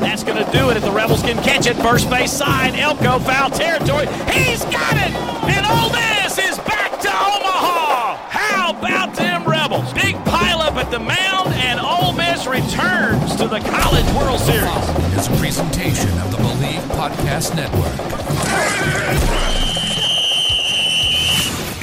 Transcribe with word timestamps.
That's 0.00 0.22
going 0.24 0.42
to 0.44 0.50
do 0.52 0.70
it 0.70 0.76
if 0.76 0.82
the 0.82 0.90
Rebels 0.90 1.22
can 1.22 1.36
catch 1.42 1.66
it. 1.66 1.76
First 1.76 2.08
base 2.10 2.32
side. 2.32 2.74
Elko 2.74 3.18
foul 3.20 3.50
territory. 3.50 4.06
He's 4.32 4.64
got 4.66 4.94
it. 4.96 5.12
And 5.48 5.64
Ole 5.66 5.90
Miss 5.92 6.38
is 6.38 6.58
back 6.58 6.98
to 7.00 7.08
Omaha. 7.08 8.16
How 8.28 8.70
about 8.78 9.14
them 9.14 9.44
Rebels? 9.44 9.92
Big 9.92 10.16
pileup 10.26 10.76
at 10.76 10.90
the 10.90 10.98
mound, 10.98 11.54
and 11.54 11.80
Ole 11.80 12.12
Miss 12.12 12.46
returns 12.46 13.36
to 13.36 13.48
the 13.48 13.60
College 13.60 14.06
World 14.14 14.40
Series. 14.40 15.18
is 15.18 15.28
a 15.28 15.36
presentation 15.40 16.10
of 16.18 16.30
the 16.30 16.38
Bleav 16.38 16.82
Podcast 16.96 17.54
Network. 17.54 17.92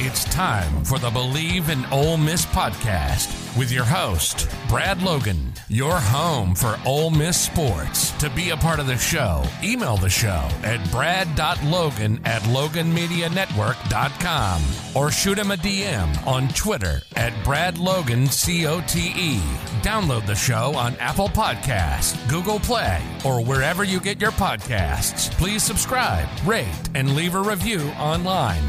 It's 0.06 0.24
time 0.24 0.84
for 0.84 0.98
the 0.98 1.10
Bleav 1.10 1.70
in 1.70 1.84
Ole 1.86 2.18
Miss 2.18 2.44
podcast 2.46 3.56
with 3.58 3.72
your 3.72 3.84
host, 3.84 4.48
Brad 4.68 5.02
Logan, 5.02 5.53
your 5.74 5.98
home 5.98 6.54
for 6.54 6.78
Ole 6.86 7.10
Miss 7.10 7.36
sports. 7.40 8.12
To 8.18 8.30
be 8.30 8.50
a 8.50 8.56
part 8.56 8.78
of 8.78 8.86
the 8.86 8.96
show, 8.96 9.42
email 9.62 9.96
the 9.96 10.08
show 10.08 10.48
at 10.62 10.88
brad.logan 10.90 12.20
at 12.24 12.42
loganmedianetwork.com 12.42 14.62
or 14.94 15.10
shoot 15.10 15.36
him 15.36 15.50
a 15.50 15.56
DM 15.56 16.24
on 16.26 16.46
Twitter 16.48 17.02
at 17.16 17.32
bradlogancote. 17.44 19.40
Download 19.82 20.26
the 20.26 20.34
show 20.34 20.74
on 20.76 20.94
Apple 20.96 21.28
Podcasts, 21.28 22.28
Google 22.28 22.60
Play, 22.60 23.02
or 23.24 23.42
wherever 23.44 23.82
you 23.82 23.98
get 24.00 24.20
your 24.20 24.32
podcasts. 24.32 25.30
Please 25.32 25.62
subscribe, 25.62 26.28
rate, 26.46 26.68
and 26.94 27.16
leave 27.16 27.34
a 27.34 27.40
review 27.40 27.80
online. 27.98 28.62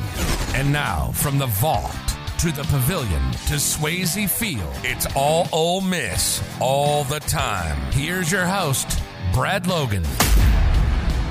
And 0.56 0.74
now, 0.74 1.12
from 1.14 1.38
the 1.38 1.48
Vaught 1.48 2.05
to 2.40 2.52
the 2.52 2.64
pavilion 2.64 3.22
to 3.32 3.56
Swayze 3.56 4.30
Field, 4.30 4.74
it's 4.84 5.08
all 5.16 5.48
Ole 5.54 5.82
Miss 5.82 6.44
all 6.60 7.04
the 7.06 7.20
time. 7.22 7.78
Here's 7.92 8.32
your 8.32 8.46
host, 8.46 9.00
Brad 9.34 9.68
Logan. 9.68 10.04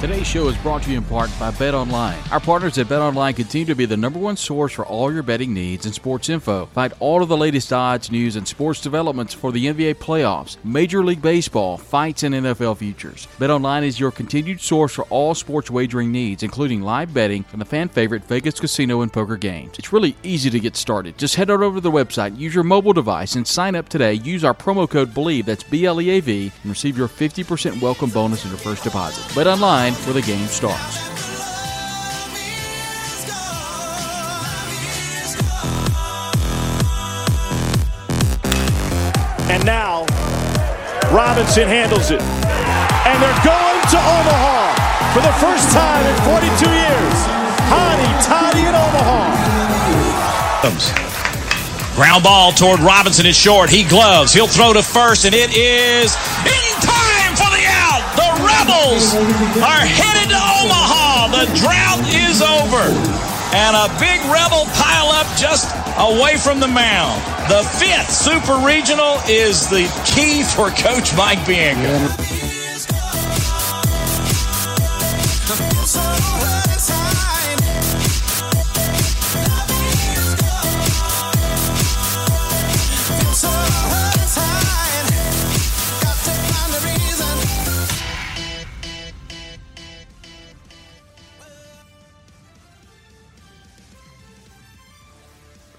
Today's 0.05 0.27
show 0.27 0.49
is 0.49 0.57
brought 0.59 0.83
to 0.83 0.91
you 0.91 0.99
in 0.99 1.05
part 1.05 1.31
by 1.41 1.51
Bet 1.53 1.73
Online. 1.73 2.19
Our 2.31 2.39
partners 2.39 2.77
at 2.77 2.91
Bet 2.91 3.01
Online 3.01 3.33
continue 3.33 3.65
to 3.65 3.75
be 3.75 3.87
the 3.87 3.97
number 3.97 4.19
one 4.19 4.37
source 4.37 4.75
for 4.75 4.85
all 4.85 5.11
your 5.11 5.23
betting 5.23 5.55
needs 5.55 5.87
and 5.87 5.95
sports 5.95 6.29
info. 6.29 6.67
Find 6.67 6.93
all 7.01 7.23
of 7.23 7.31
the 7.31 7.39
latest 7.39 7.73
odds, 7.73 8.11
news, 8.13 8.37
and 8.37 8.47
sports 8.47 8.83
developments 8.83 9.33
for 9.33 9.51
the 9.51 9.65
NBA 9.65 9.95
playoffs, 9.95 10.59
Major 10.63 11.03
League 11.03 11.23
Baseball, 11.23 11.79
fights, 11.79 12.23
and 12.23 12.35
NFL 12.35 12.77
futures. 12.77 13.27
Bet 13.39 13.49
Online 13.49 13.83
is 13.83 13.99
your 13.99 14.11
continued 14.11 14.61
source 14.61 14.93
for 14.93 15.05
all 15.05 15.35
sports 15.35 15.71
wagering 15.71 16.13
needs, 16.13 16.43
including 16.43 16.83
live 16.83 17.15
betting 17.15 17.47
and 17.53 17.59
the 17.59 17.65
fan 17.65 17.89
favorite 17.89 18.25
Vegas 18.25 18.61
casino 18.61 19.01
and 19.01 19.11
poker 19.11 19.39
games. 19.39 19.79
It's 19.79 19.91
really 19.91 20.17
easy 20.23 20.51
to 20.51 20.61
get 20.61 20.77
started. 20.77 21.17
Just 21.17 21.37
head 21.37 21.49
on 21.49 21.63
over 21.63 21.77
to 21.77 21.81
the 21.81 21.91
website, 21.91 22.39
use 22.39 22.55
your 22.55 22.63
mobile 22.63 22.93
device, 22.93 23.37
and 23.37 23.47
sign 23.47 23.75
up 23.75 23.89
today. 23.89 24.13
Use 24.13 24.45
our 24.45 24.53
promo 24.53 24.87
code 24.87 25.15
BLEAV, 25.15 25.47
that's 25.47 25.63
B 25.63 25.87
L 25.87 25.99
E 25.99 26.11
A 26.11 26.21
V, 26.21 26.53
and 26.63 26.71
receive 26.71 26.99
your 26.99 27.09
50% 27.09 27.81
welcome 27.81 28.11
bonus 28.11 28.45
on 28.45 28.51
your 28.51 28.61
first 28.61 28.85
deposit. 28.85 29.35
Bet 29.35 29.47
Online 29.47 29.94
where 30.05 30.15
the 30.15 30.23
game 30.23 30.47
starts. 30.49 30.99
And 39.51 39.65
now, 39.65 40.05
Robinson 41.13 41.69
handles 41.69 42.11
it. 42.11 42.21
And 42.21 43.23
they're 43.23 43.45
going 43.45 43.81
to 43.95 43.99
Omaha 43.99 44.75
for 45.15 45.23
the 45.23 45.33
first 45.39 45.71
time 45.71 46.05
in 46.07 46.17
42 46.27 46.71
years. 46.71 47.17
Hottie 47.71 48.27
Toddy 48.27 48.61
in 48.61 48.75
Omaha. 48.75 49.25
Ground 51.95 52.25
ball 52.25 52.51
toward 52.51 52.81
Robinson 52.81 53.27
is 53.27 53.37
short. 53.37 53.71
He 53.71 53.85
gloves. 53.85 54.33
He'll 54.33 54.49
throw 54.49 54.73
to 54.73 54.83
first, 54.83 55.25
and 55.25 55.35
it 55.35 55.57
is 55.57 56.17
in 56.43 56.74
Rebels 58.65 59.15
are 59.61 59.85
headed 59.85 60.31
to 60.31 60.41
Omaha. 60.41 61.29
The 61.29 61.45
drought 61.61 62.01
is 62.09 62.41
over. 62.41 62.81
And 63.55 63.77
a 63.77 63.93
big 64.01 64.21
Rebel 64.33 64.65
pileup 64.73 65.29
just 65.39 65.69
away 65.99 66.39
from 66.39 66.61
the 66.61 66.69
mound. 66.69 67.21
The 67.51 67.63
fifth 67.63 68.11
Super 68.11 68.57
Regional 68.65 69.19
is 69.29 69.69
the 69.69 69.85
key 70.07 70.43
for 70.43 70.71
Coach 70.71 71.15
Mike 71.15 71.47
Bianco. 71.47 72.44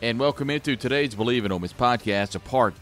And 0.02 0.20
welcome 0.20 0.50
into 0.50 0.76
today's 0.76 1.16
Bleav 1.16 1.46
in 1.46 1.52
Ole 1.54 1.60
Miss 1.60 1.72
podcast, 1.72 2.36
a 2.36 2.40
part 2.40 2.76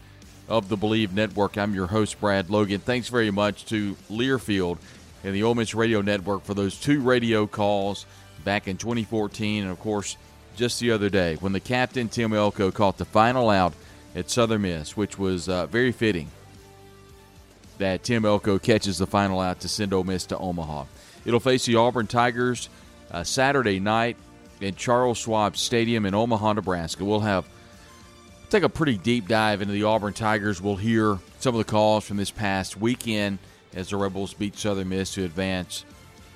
of 0.48 0.68
the 0.68 0.76
Bleav 0.76 1.12
Network. 1.12 1.56
I'm 1.56 1.72
your 1.72 1.86
host, 1.86 2.20
Brad 2.20 2.50
Logan. 2.50 2.80
Thanks 2.80 3.08
very 3.08 3.30
much 3.30 3.64
to 3.66 3.94
Learfield 4.10 4.78
and 5.22 5.34
the 5.34 5.44
Ole 5.44 5.54
Miss 5.54 5.74
Radio 5.76 6.00
Network 6.00 6.42
for 6.42 6.54
those 6.54 6.78
two 6.78 7.00
radio 7.00 7.46
calls 7.46 8.04
back 8.42 8.66
in 8.66 8.76
2014, 8.76 9.62
and 9.62 9.70
of 9.70 9.78
course, 9.78 10.16
just 10.56 10.80
the 10.80 10.90
other 10.90 11.08
day 11.08 11.36
when 11.36 11.52
the 11.52 11.60
captain 11.60 12.08
Tim 12.08 12.32
Elko 12.32 12.72
caught 12.72 12.98
the 12.98 13.04
final 13.04 13.48
out 13.48 13.74
at 14.16 14.28
Southern 14.28 14.62
Miss, 14.62 14.96
which 14.96 15.16
was 15.16 15.48
uh, 15.48 15.66
very 15.66 15.92
fitting 15.92 16.28
that 17.78 18.02
Tim 18.02 18.24
Elko 18.24 18.58
catches 18.58 18.98
the 18.98 19.06
final 19.06 19.40
out 19.40 19.60
to 19.60 19.68
send 19.68 19.94
Ole 19.94 20.04
Miss 20.04 20.26
to 20.26 20.38
Omaha. 20.38 20.84
It'll 21.24 21.40
face 21.40 21.64
the 21.64 21.76
Auburn 21.76 22.08
Tigers 22.08 22.68
uh, 23.10 23.22
Saturday 23.22 23.78
night 23.78 24.16
in 24.60 24.74
Charles 24.74 25.18
Schwab 25.18 25.56
Stadium 25.56 26.06
in 26.06 26.14
Omaha, 26.14 26.54
Nebraska. 26.54 27.04
We'll 27.04 27.20
have 27.20 27.46
take 28.50 28.62
a 28.62 28.68
pretty 28.68 28.96
deep 28.96 29.28
dive 29.28 29.62
into 29.62 29.72
the 29.72 29.84
Auburn 29.84 30.12
Tigers. 30.12 30.60
We'll 30.60 30.76
hear 30.76 31.18
some 31.40 31.54
of 31.54 31.58
the 31.58 31.70
calls 31.70 32.04
from 32.04 32.16
this 32.16 32.30
past 32.30 32.76
weekend 32.76 33.38
as 33.74 33.90
the 33.90 33.96
Rebels 33.96 34.34
beat 34.34 34.56
Southern 34.56 34.88
Miss 34.90 35.14
to 35.14 35.24
advance 35.24 35.84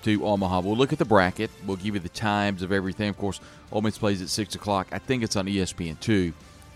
to 0.03 0.27
Omaha. 0.27 0.61
We'll 0.61 0.77
look 0.77 0.93
at 0.93 0.99
the 0.99 1.05
bracket. 1.05 1.51
We'll 1.67 1.77
give 1.77 1.95
you 1.95 2.01
the 2.01 2.09
times 2.09 2.63
of 2.63 2.73
everything. 2.73 3.09
Of 3.09 3.19
course, 3.19 3.41
Ole 3.71 3.83
Miss 3.83 3.99
plays 3.99 4.23
at 4.23 4.29
six 4.29 4.55
o'clock. 4.55 4.89
I 4.93 4.99
think 4.99 5.23
it's 5.23 5.37
on 5.37 5.47
ESPN 5.47 6.01
two. 6.01 6.33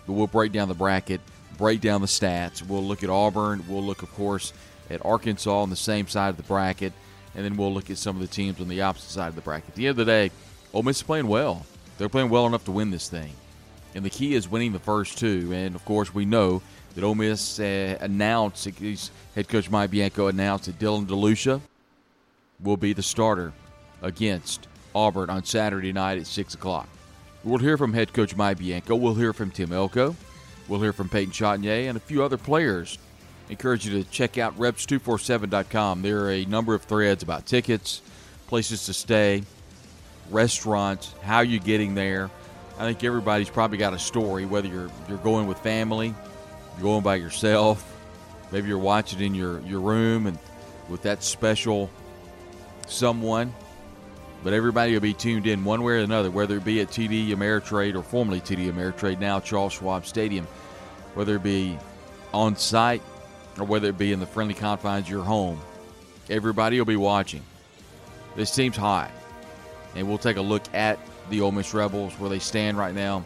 But 0.07 0.15
we'll 0.15 0.27
break 0.27 0.53
down 0.53 0.69
the 0.69 0.75
bracket, 0.75 1.21
break 1.59 1.81
down 1.81 2.01
the 2.01 2.07
stats. 2.07 2.63
We'll 2.67 2.85
look 2.85 3.03
at 3.03 3.11
Auburn. 3.11 3.65
We'll 3.69 3.85
look, 3.85 4.03
of 4.03 4.13
course, 4.15 4.53
at 4.91 5.05
Arkansas 5.05 5.63
on 5.63 5.71
the 5.71 5.77
same 5.77 6.09
side 6.09 6.31
of 6.31 6.37
the 6.37 6.43
bracket, 6.43 6.93
and 7.35 7.45
then 7.45 7.57
we'll 7.57 7.73
look 7.73 7.91
at 7.91 7.99
some 7.99 8.17
of 8.17 8.23
the 8.23 8.29
teams 8.29 8.61
on 8.61 8.69
the 8.69 8.83
opposite 8.83 9.11
side 9.11 9.29
of 9.29 9.35
the 9.35 9.41
bracket. 9.41 9.71
At 9.71 9.75
the 9.77 9.87
end 9.87 9.91
of 9.93 9.97
the 9.97 10.05
day, 10.05 10.31
Ole 10.75 10.83
Miss 10.83 10.99
is 10.99 11.03
playing 11.03 11.29
well. 11.29 11.67
They're 11.99 12.09
playing 12.09 12.31
well 12.31 12.47
enough 12.47 12.65
to 12.65 12.71
win 12.73 12.91
this 12.91 13.09
thing. 13.09 13.33
And 13.95 14.05
the 14.05 14.11
key 14.11 14.35
is 14.35 14.49
winning 14.49 14.73
the 14.73 14.79
first 14.79 15.19
two. 15.19 15.53
And, 15.53 15.75
of 15.75 15.85
course, 15.85 16.15
we 16.15 16.25
know 16.25 16.63
that 16.95 17.05
Ole 17.05 17.15
Miss 17.15 17.61
uh, 17.61 17.99
announced, 18.01 18.65
head 19.35 19.49
coach 19.49 19.71
Mike 19.71 19.91
Bianco 19.91 20.29
announced 20.29 20.67
that 20.67 20.79
Dylan 20.79 21.07
DeLucia 21.07 21.61
will 22.63 22.77
be 22.77 22.93
the 22.93 23.03
starter 23.03 23.53
against 24.01 24.67
Auburn 24.95 25.31
on 25.31 25.45
Saturday 25.45 25.93
night 25.93 26.19
at 26.19 26.27
6 26.27 26.55
o'clock. 26.55 26.89
We'll 27.45 27.59
hear 27.59 27.77
from 27.77 27.93
head 27.93 28.13
coach 28.13 28.37
Mike 28.37 28.59
Bianco. 28.59 28.95
We'll 28.95 29.15
hear 29.15 29.33
from 29.33 29.51
Tim 29.51 29.73
Elko. 29.73 30.17
We'll 30.69 30.81
hear 30.81 30.93
from 30.93 31.09
Peyton 31.09 31.33
Chatagnier 31.33 31.89
and 31.89 31.97
a 31.97 32.01
few 32.01 32.23
other 32.23 32.39
players. 32.39 32.99
encourage 33.51 33.87
you 33.87 34.03
to 34.03 34.11
check 34.11 34.39
out 34.39 34.59
reps247.com. 34.59 36.03
There 36.03 36.21
are 36.21 36.31
a 36.31 36.45
number 36.45 36.75
of 36.75 36.83
threads 36.83 37.23
about 37.23 37.47
tickets, 37.47 38.01
places 38.47 38.87
to 38.87 38.95
stay, 38.95 39.43
restaurants, 40.33 41.15
how 41.23 41.41
you're 41.41 41.61
getting 41.61 41.95
there. 41.95 42.31
I 42.79 42.85
think 42.85 43.05
everybody's 43.05 43.51
probably 43.51 43.79
got 43.79 43.95
a 43.95 43.99
story, 43.99 44.47
whether 44.47 44.69
you're 44.69 44.91
you're 45.09 45.19
going 45.19 45.47
with 45.47 45.59
family, 45.59 46.15
you're 46.75 46.83
going 46.83 47.03
by 47.03 47.17
yourself, 47.17 47.85
maybe 48.51 48.69
you're 48.69 48.79
watching 48.79 49.21
in 49.21 49.35
your, 49.35 49.61
your 49.61 49.81
room 49.81 50.27
and 50.27 50.39
with 50.89 51.03
that 51.03 51.23
special 51.23 51.91
someone. 52.87 53.53
But 54.45 54.53
everybody 54.53 54.93
will 54.93 55.01
be 55.01 55.15
tuned 55.15 55.47
in 55.47 55.65
one 55.65 55.83
way 55.83 55.95
or 55.95 55.99
another, 55.99 56.31
whether 56.31 56.57
it 56.57 56.65
be 56.65 56.81
at 56.81 56.89
TD 56.89 57.29
Ameritrade 57.29 57.95
or 57.95 58.03
formerly 58.03 58.41
TD 58.41 58.73
Ameritrade, 58.73 59.21
now 59.21 59.39
Charles 59.39 59.75
Schwab 59.75 60.05
Stadium, 60.05 60.47
whether 61.15 61.37
it 61.37 61.43
be 61.45 61.79
on 62.35 62.57
site 62.57 63.03
or 63.59 63.65
whether 63.65 63.89
it 63.89 63.99
be 63.99 64.13
in 64.13 64.19
the 64.19 64.27
friendly 64.27 64.55
confines 64.55 65.07
of 65.07 65.11
your 65.11 65.25
home. 65.25 65.61
Everybody 66.29 66.79
will 66.79 66.87
be 66.87 66.97
watching. 66.97 67.43
This 68.35 68.55
team's 68.55 68.77
hot. 68.77 69.11
And 69.95 70.09
we'll 70.09 70.19
take 70.19 70.37
a 70.37 70.43
look 70.43 70.63
at 70.75 70.99
the 71.31 71.41
Ole 71.41 71.53
Miss 71.53 71.75
Rebels, 71.75 72.15
where 72.19 72.31
they 72.31 72.39
stand 72.39 72.79
right 72.79 72.95
now. 72.95 73.25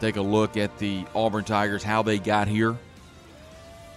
Take 0.00 0.16
a 0.16 0.22
look 0.22 0.56
at 0.56 0.76
the 0.78 1.04
Auburn 1.14 1.44
Tigers, 1.44 1.82
how 1.82 2.02
they 2.02 2.18
got 2.18 2.48
here. 2.48 2.76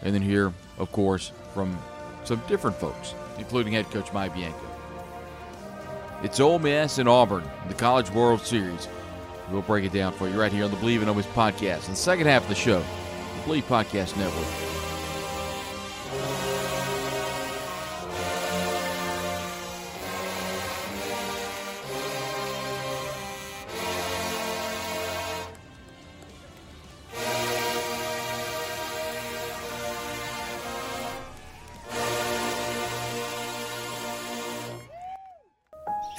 And 0.02 0.14
then 0.14 0.22
hear, 0.22 0.54
of 0.78 0.92
course, 0.92 1.32
from 1.54 1.78
some 2.24 2.42
different 2.48 2.76
folks, 2.78 3.14
including 3.38 3.74
head 3.74 3.90
coach 3.92 4.12
Mike 4.14 4.34
Bianco. 4.34 4.58
It's 6.24 6.40
Ole 6.40 6.60
Miss 6.60 6.98
and 6.98 7.10
Auburn, 7.10 7.44
the 7.68 7.74
College 7.74 8.10
World 8.12 8.42
Series. 8.42 8.88
We'll 9.52 9.62
break 9.64 9.86
it 9.86 9.92
down 9.92 10.14
for 10.14 10.30
you 10.30 10.40
right 10.40 10.52
here 10.52 10.64
on 10.66 10.72
the 10.72 10.78
Bleav 10.78 11.02
in 11.02 11.10
Ole 11.10 11.16
Miss 11.16 11.26
podcast. 11.28 11.86
In 11.86 11.92
the 11.92 11.98
second 11.98 12.28
half 12.28 12.44
of 12.44 12.50
the 12.50 12.56
show, 12.56 12.80
the 12.80 13.52
Bleav 13.52 13.64
Podcast 13.64 14.18
Network. 14.18 14.81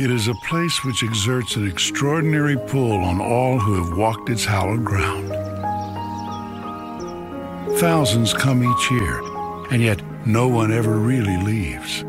It 0.03 0.11
is 0.11 0.27
a 0.27 0.35
place 0.35 0.83
which 0.83 1.05
exerts 1.05 1.55
an 1.55 1.65
extraordinary 1.65 2.57
pull 2.57 3.05
on 3.05 3.21
all 3.21 3.61
who 3.61 3.85
have 3.85 3.97
walked 3.97 4.31
its 4.31 4.45
hallowed 4.45 4.85
ground. 4.85 5.29
Thousands 7.79 8.35
come 8.35 8.65
each 8.65 8.91
year, 8.91 9.21
and 9.71 9.81
yet 9.81 10.03
no 10.27 10.49
one 10.49 10.73
ever 10.73 10.99
really 10.99 11.37
leaves. 11.45 12.03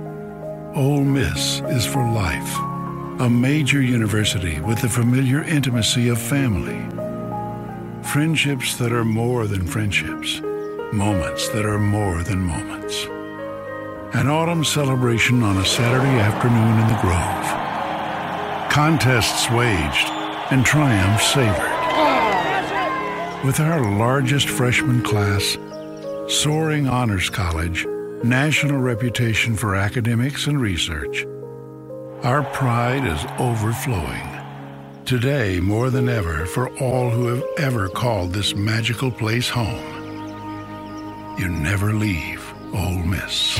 Ole 0.74 1.04
Miss 1.04 1.62
is 1.68 1.86
for 1.86 2.04
life, 2.12 2.58
a 3.22 3.30
major 3.30 3.80
university 3.80 4.60
with 4.62 4.82
the 4.82 4.90
familiar 4.90 5.44
intimacy 5.44 6.10
of 6.10 6.20
family. 6.20 6.82
Friendships 8.02 8.76
that 8.78 8.92
are 8.92 9.06
more 9.06 9.46
than 9.46 9.68
friendships, 9.68 10.42
moments 10.92 11.48
that 11.50 11.64
are 11.64 11.78
more 11.78 12.24
than 12.24 12.40
moments. 12.40 13.06
An 14.16 14.28
autumn 14.28 14.64
celebration 14.64 15.44
on 15.44 15.58
a 15.58 15.66
Saturday 15.66 16.18
afternoon 16.18 16.80
in 16.80 16.88
the 16.88 17.00
Grove 17.00 17.63
contests 18.74 19.52
waged, 19.52 20.10
and 20.50 20.66
triumphs 20.66 21.28
savored. 21.28 21.70
With 23.46 23.60
our 23.60 23.98
largest 24.00 24.50
freshman 24.50 25.04
class, 25.04 25.60
soaring 26.28 26.88
honors 26.88 27.30
college, 27.30 27.86
national 28.24 28.80
reputation 28.80 29.56
for 29.56 29.76
academics 29.76 30.48
and 30.48 30.60
research, 30.60 31.24
our 32.24 32.42
pride 32.52 33.06
is 33.06 33.24
overflowing. 33.38 34.28
Today, 35.06 35.60
more 35.60 35.92
than 35.92 36.10
ever, 36.10 36.48
for 36.48 36.76
all 36.80 37.12
who 37.12 37.28
have 37.28 37.44
ever 37.60 37.90
called 37.90 38.34
this 38.34 38.56
magical 38.56 39.12
place 39.12 39.50
home, 39.50 41.38
you 41.38 41.48
never 41.48 41.94
leave 41.94 42.44
Ole 42.74 43.04
Miss. 43.04 43.60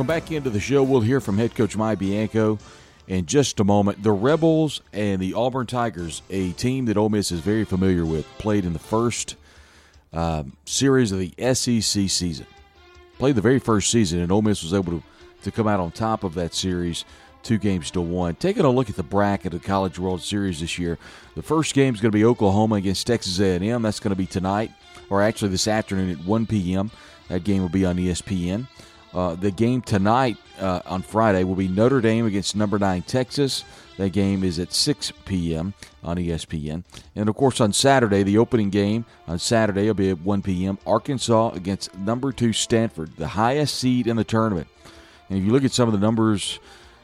Welcome 0.00 0.06
back 0.16 0.32
into 0.32 0.48
the 0.48 0.58
show. 0.58 0.82
We'll 0.82 1.02
hear 1.02 1.20
from 1.20 1.36
head 1.36 1.54
coach 1.54 1.76
Mike 1.76 1.98
Bianco 1.98 2.58
in 3.06 3.26
just 3.26 3.60
a 3.60 3.64
moment. 3.64 4.02
The 4.02 4.12
Rebels 4.12 4.80
and 4.94 5.20
the 5.20 5.34
Auburn 5.34 5.66
Tigers, 5.66 6.22
a 6.30 6.52
team 6.52 6.86
that 6.86 6.96
Ole 6.96 7.10
Miss 7.10 7.30
is 7.30 7.40
very 7.40 7.66
familiar 7.66 8.06
with, 8.06 8.24
played 8.38 8.64
in 8.64 8.72
the 8.72 8.78
first 8.78 9.36
um, 10.14 10.56
series 10.64 11.12
of 11.12 11.18
the 11.18 11.34
SEC 11.54 12.08
season. 12.08 12.46
Played 13.18 13.34
the 13.34 13.42
very 13.42 13.58
first 13.58 13.90
season, 13.90 14.20
and 14.20 14.32
Ole 14.32 14.40
Miss 14.40 14.62
was 14.62 14.72
able 14.72 14.90
to, 14.90 15.02
to 15.42 15.50
come 15.50 15.68
out 15.68 15.80
on 15.80 15.90
top 15.90 16.24
of 16.24 16.32
that 16.32 16.54
series, 16.54 17.04
two 17.42 17.58
games 17.58 17.90
to 17.90 18.00
one. 18.00 18.36
Taking 18.36 18.64
a 18.64 18.70
look 18.70 18.88
at 18.88 18.96
the 18.96 19.02
bracket 19.02 19.52
of 19.52 19.60
the 19.60 19.68
College 19.68 19.98
World 19.98 20.22
Series 20.22 20.60
this 20.60 20.78
year, 20.78 20.96
the 21.34 21.42
first 21.42 21.74
game 21.74 21.94
is 21.94 22.00
going 22.00 22.10
to 22.10 22.16
be 22.16 22.24
Oklahoma 22.24 22.76
against 22.76 23.06
Texas 23.06 23.38
A&M. 23.38 23.82
That's 23.82 24.00
going 24.00 24.12
to 24.12 24.16
be 24.16 24.24
tonight, 24.24 24.70
or 25.10 25.20
actually 25.20 25.50
this 25.50 25.68
afternoon 25.68 26.08
at 26.08 26.24
1 26.24 26.46
p.m. 26.46 26.90
That 27.28 27.44
game 27.44 27.60
will 27.60 27.68
be 27.68 27.84
on 27.84 27.98
ESPN. 27.98 28.66
Uh, 29.12 29.34
the 29.34 29.50
game 29.50 29.82
tonight 29.82 30.36
uh, 30.60 30.80
on 30.86 31.02
Friday 31.02 31.42
will 31.42 31.56
be 31.56 31.68
Notre 31.68 32.00
Dame 32.00 32.26
against 32.26 32.54
number 32.54 32.78
nine 32.78 33.02
Texas. 33.02 33.64
That 33.96 34.10
game 34.10 34.44
is 34.44 34.58
at 34.58 34.72
6 34.72 35.12
p.m. 35.24 35.74
on 36.02 36.16
ESPN. 36.16 36.84
And 37.16 37.28
of 37.28 37.34
course, 37.34 37.60
on 37.60 37.72
Saturday, 37.72 38.22
the 38.22 38.38
opening 38.38 38.70
game 38.70 39.04
on 39.26 39.38
Saturday 39.38 39.86
will 39.86 39.94
be 39.94 40.10
at 40.10 40.20
1 40.20 40.42
p.m. 40.42 40.78
Arkansas 40.86 41.50
against 41.50 41.94
number 41.98 42.32
two 42.32 42.52
Stanford, 42.52 43.16
the 43.16 43.28
highest 43.28 43.74
seed 43.74 44.06
in 44.06 44.16
the 44.16 44.24
tournament. 44.24 44.68
And 45.28 45.38
if 45.38 45.44
you 45.44 45.52
look 45.52 45.64
at 45.64 45.72
some 45.72 45.88
of 45.88 45.92
the 45.92 45.98
numbers 45.98 46.60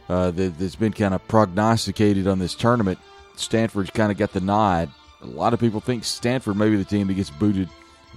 uh, 0.09 0.31
that, 0.31 0.59
that's 0.59 0.77
been 0.77 0.93
kind 0.93 1.13
of 1.13 1.27
prognosticated 1.29 2.27
on 2.27 2.39
this 2.39 2.55
tournament, 2.55 2.99
Stanford's 3.35 3.91
kind 3.91 4.13
of 4.13 4.17
got 4.17 4.33
the 4.33 4.41
nod. 4.41 4.91
A 5.23 5.27
lot 5.27 5.53
of 5.53 5.61
people 5.61 5.81
think 5.81 6.05
Stanford 6.05 6.57
may 6.57 6.71
be 6.71 6.77
the 6.77 6.85
team 6.85 7.09
that 7.09 7.15
gets 7.15 7.31
booted 7.31 7.69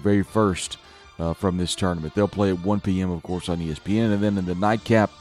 very 0.01 0.23
first 0.23 0.77
uh, 1.19 1.33
from 1.33 1.57
this 1.57 1.75
tournament. 1.75 2.15
They'll 2.15 2.27
play 2.27 2.49
at 2.49 2.59
1 2.59 2.79
p.m., 2.79 3.11
of 3.11 3.21
course, 3.23 3.49
on 3.49 3.59
ESPN. 3.59 4.13
And 4.13 4.23
then 4.23 4.37
in 4.37 4.45
the 4.45 4.55
nightcap, 4.55 5.11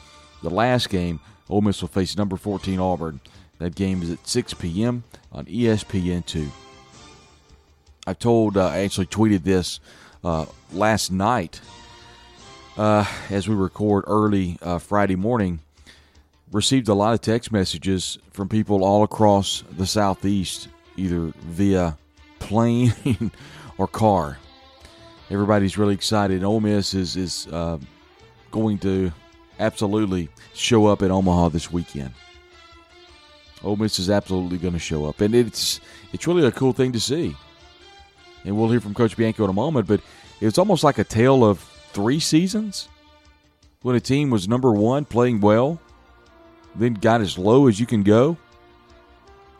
the 0.43 0.51
last 0.51 0.89
game, 0.89 1.21
Ole 1.49 1.63
Miss 1.63 1.81
will 1.81 1.89
face 1.89 2.17
number 2.17 2.37
14 2.37 2.79
Auburn. 2.79 3.21
That 3.59 3.75
game 3.75 4.03
is 4.03 4.11
at 4.11 4.27
6 4.27 4.55
p.m. 4.55 5.03
on 5.33 5.47
ESPN2. 5.47 6.49
I 8.07 8.15
told, 8.15 8.57
uh, 8.57 8.69
I 8.69 8.79
actually 8.81 9.07
tweeted 9.07 9.43
this 9.43 9.81
uh, 10.23 10.47
last 10.73 11.11
night 11.11 11.61
uh, 12.77 13.05
as 13.29 13.49
we 13.49 13.55
record 13.55 14.05
early 14.07 14.59
uh, 14.63 14.79
Friday 14.79 15.17
morning. 15.17 15.61
Received 16.51 16.89
a 16.89 16.95
lot 16.95 17.13
of 17.13 17.21
text 17.21 17.53
messages 17.53 18.19
from 18.31 18.49
people 18.49 18.83
all 18.83 19.03
across 19.03 19.65
the 19.71 19.85
Southeast, 19.85 20.69
either 20.97 21.33
via 21.37 21.99
plane 22.39 22.95
or 23.79 23.87
car 23.87 24.39
everybody's 25.31 25.79
really 25.79 25.95
excited. 25.95 26.43
Ole 26.45 26.61
Miss 26.61 26.95
is 26.95 27.17
is 27.17 27.47
uh, 27.49 27.79
going 28.51 28.79
to 28.79 29.13
absolutely 29.59 30.29
show 30.55 30.87
up 30.87 31.03
at 31.03 31.11
Omaha 31.11 31.49
this 31.51 31.71
weekend. 31.73 32.13
Ole 33.63 33.77
Miss 33.77 33.99
is 33.99 34.09
absolutely 34.09 34.59
going 34.59 34.75
to 34.75 34.79
show 34.79 35.07
up, 35.07 35.21
and 35.21 35.35
it's 35.35 35.81
it's 36.13 36.27
really 36.27 36.47
a 36.47 36.53
cool 36.53 36.73
thing 36.73 36.93
to 36.93 37.01
see. 37.01 37.37
And 38.45 38.57
we'll 38.57 38.71
hear 38.71 38.81
from 38.81 38.95
Coach 38.95 39.17
Bianco 39.17 39.45
in 39.45 39.51
a 39.51 39.55
moment, 39.55 39.87
but 39.87 40.01
it's 40.41 40.59
almost 40.59 40.85
like 40.85 40.99
a 40.99 41.05
tale 41.05 41.45
of 41.45 41.59
three 41.93 42.21
seasons 42.21 42.89
when 43.83 43.97
a 43.97 44.01
team 44.01 44.31
was 44.31 44.49
number 44.49 44.73
one, 44.73 45.05
playing 45.05 45.41
well, 45.41 45.81
then 46.75 46.95
got 46.95 47.21
as 47.21 47.37
low 47.37 47.67
as 47.67 47.81
you 47.81 47.87
can 47.87 48.03
go, 48.03 48.37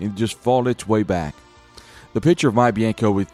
and 0.01 0.17
just 0.17 0.39
fall 0.39 0.69
its 0.69 0.87
way 0.87 1.03
back 1.03 1.35
the 2.19 2.29
picture 2.29 2.49
of 2.49 2.55
Mike 2.55 2.75
Bianco 2.75 3.13
with 3.13 3.31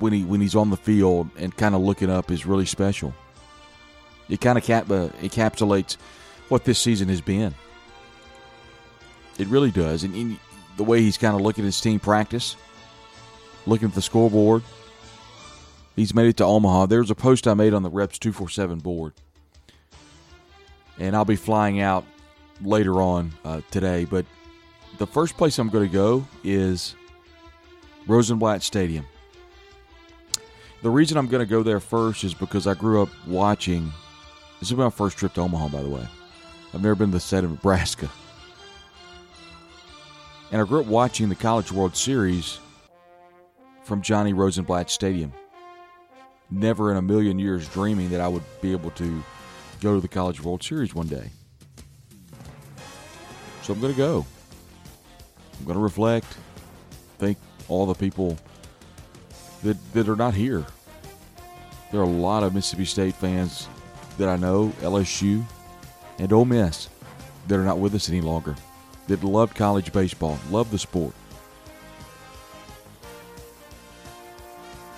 when 0.00 0.12
he 0.12 0.24
when 0.24 0.40
he's 0.40 0.56
on 0.56 0.70
the 0.70 0.76
field 0.76 1.30
and 1.38 1.56
kind 1.56 1.72
of 1.72 1.82
looking 1.82 2.10
up 2.10 2.32
is 2.32 2.44
really 2.44 2.66
special. 2.66 3.14
It 4.28 4.40
kind 4.40 4.58
of 4.58 4.64
cap, 4.64 4.90
uh, 4.90 5.10
encapsulates 5.22 5.98
what 6.48 6.64
this 6.64 6.80
season 6.80 7.08
has 7.10 7.20
been. 7.20 7.54
It 9.38 9.46
really 9.46 9.70
does, 9.70 10.02
and, 10.02 10.16
and 10.16 10.36
the 10.76 10.82
way 10.82 11.00
he's 11.00 11.16
kind 11.16 11.36
of 11.36 11.42
looking 11.42 11.62
at 11.62 11.66
his 11.66 11.80
team 11.80 12.00
practice, 12.00 12.56
looking 13.66 13.86
at 13.86 13.94
the 13.94 14.02
scoreboard. 14.02 14.64
He's 15.94 16.12
made 16.12 16.26
it 16.26 16.36
to 16.38 16.44
Omaha. 16.44 16.86
There's 16.86 17.12
a 17.12 17.14
post 17.14 17.46
I 17.46 17.54
made 17.54 17.72
on 17.72 17.84
the 17.84 17.90
Reps 17.90 18.18
two 18.18 18.32
four 18.32 18.48
seven 18.48 18.80
board, 18.80 19.12
and 20.98 21.14
I'll 21.14 21.24
be 21.24 21.36
flying 21.36 21.80
out 21.80 22.04
later 22.60 23.00
on 23.00 23.32
uh, 23.44 23.60
today. 23.70 24.04
But 24.06 24.26
the 24.98 25.06
first 25.06 25.36
place 25.36 25.56
I'm 25.60 25.68
going 25.68 25.86
to 25.88 25.92
go 25.92 26.26
is 26.42 26.96
Rosenblatt 28.06 28.62
Stadium. 28.62 29.06
The 30.82 30.90
reason 30.90 31.16
I'm 31.16 31.28
going 31.28 31.44
to 31.44 31.50
go 31.50 31.62
there 31.62 31.80
first 31.80 32.24
is 32.24 32.34
because 32.34 32.66
I 32.66 32.74
grew 32.74 33.02
up 33.02 33.08
watching. 33.26 33.90
This 34.60 34.70
is 34.70 34.76
my 34.76 34.90
first 34.90 35.16
trip 35.16 35.32
to 35.34 35.40
Omaha, 35.40 35.68
by 35.68 35.82
the 35.82 35.88
way. 35.88 36.06
I've 36.74 36.82
never 36.82 36.94
been 36.94 37.08
to 37.08 37.14
the 37.16 37.20
state 37.20 37.44
of 37.44 37.50
Nebraska. 37.50 38.10
And 40.52 40.60
I 40.60 40.64
grew 40.64 40.80
up 40.80 40.86
watching 40.86 41.28
the 41.28 41.34
College 41.34 41.72
World 41.72 41.96
Series 41.96 42.58
from 43.82 44.02
Johnny 44.02 44.32
Rosenblatt 44.32 44.90
Stadium. 44.90 45.32
never 46.50 46.90
in 46.90 46.96
a 46.96 47.02
million 47.02 47.38
years 47.38 47.68
dreaming 47.68 48.10
that 48.10 48.20
I 48.20 48.28
would 48.28 48.42
be 48.60 48.72
able 48.72 48.90
to 48.92 49.22
go 49.80 49.94
to 49.94 50.00
the 50.00 50.08
College 50.08 50.42
World 50.42 50.62
Series 50.62 50.94
one 50.94 51.06
day. 51.06 51.30
So 53.62 53.72
I'm 53.72 53.80
going 53.80 53.92
to 53.92 53.98
go. 53.98 54.26
I'm 55.58 55.64
going 55.64 55.76
to 55.76 55.82
reflect, 55.82 56.26
thank 57.18 57.38
all 57.68 57.86
the 57.86 57.94
people 57.94 58.38
that, 59.62 59.76
that 59.94 60.08
are 60.08 60.16
not 60.16 60.34
here. 60.34 60.64
There 61.90 62.00
are 62.00 62.04
a 62.04 62.08
lot 62.08 62.42
of 62.42 62.54
Mississippi 62.54 62.84
State 62.84 63.14
fans 63.14 63.68
that 64.18 64.28
I 64.28 64.36
know, 64.36 64.72
LSU 64.80 65.44
and 66.18 66.32
Ole 66.32 66.44
Miss, 66.44 66.88
that 67.48 67.58
are 67.58 67.64
not 67.64 67.78
with 67.78 67.94
us 67.94 68.08
any 68.08 68.20
longer, 68.20 68.56
that 69.08 69.22
loved 69.22 69.56
college 69.56 69.92
baseball, 69.92 70.38
love 70.50 70.70
the 70.70 70.78
sport. 70.78 71.14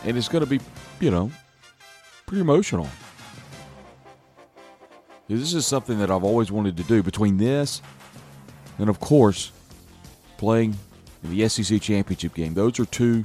And 0.05 0.17
it's 0.17 0.29
going 0.29 0.45
to 0.45 0.49
be, 0.49 0.61
you 1.01 1.11
know, 1.11 1.31
pretty 2.27 2.41
emotional. 2.41 2.89
This 5.29 5.55
is 5.55 5.67
something 5.67 5.99
that 5.99 6.11
I've 6.11 6.23
always 6.23 6.53
wanted 6.53 6.77
to 6.77 6.85
do. 6.85 7.03
Between 7.03 7.37
this 7.37 7.83
and, 8.79 8.89
of 8.89 9.01
course, 9.01 9.51
playing 10.37 10.77
the 11.31 11.49
SEC 11.49 11.81
championship 11.81 12.35
game, 12.35 12.55
those 12.55 12.79
are 12.81 12.87
two 12.87 13.25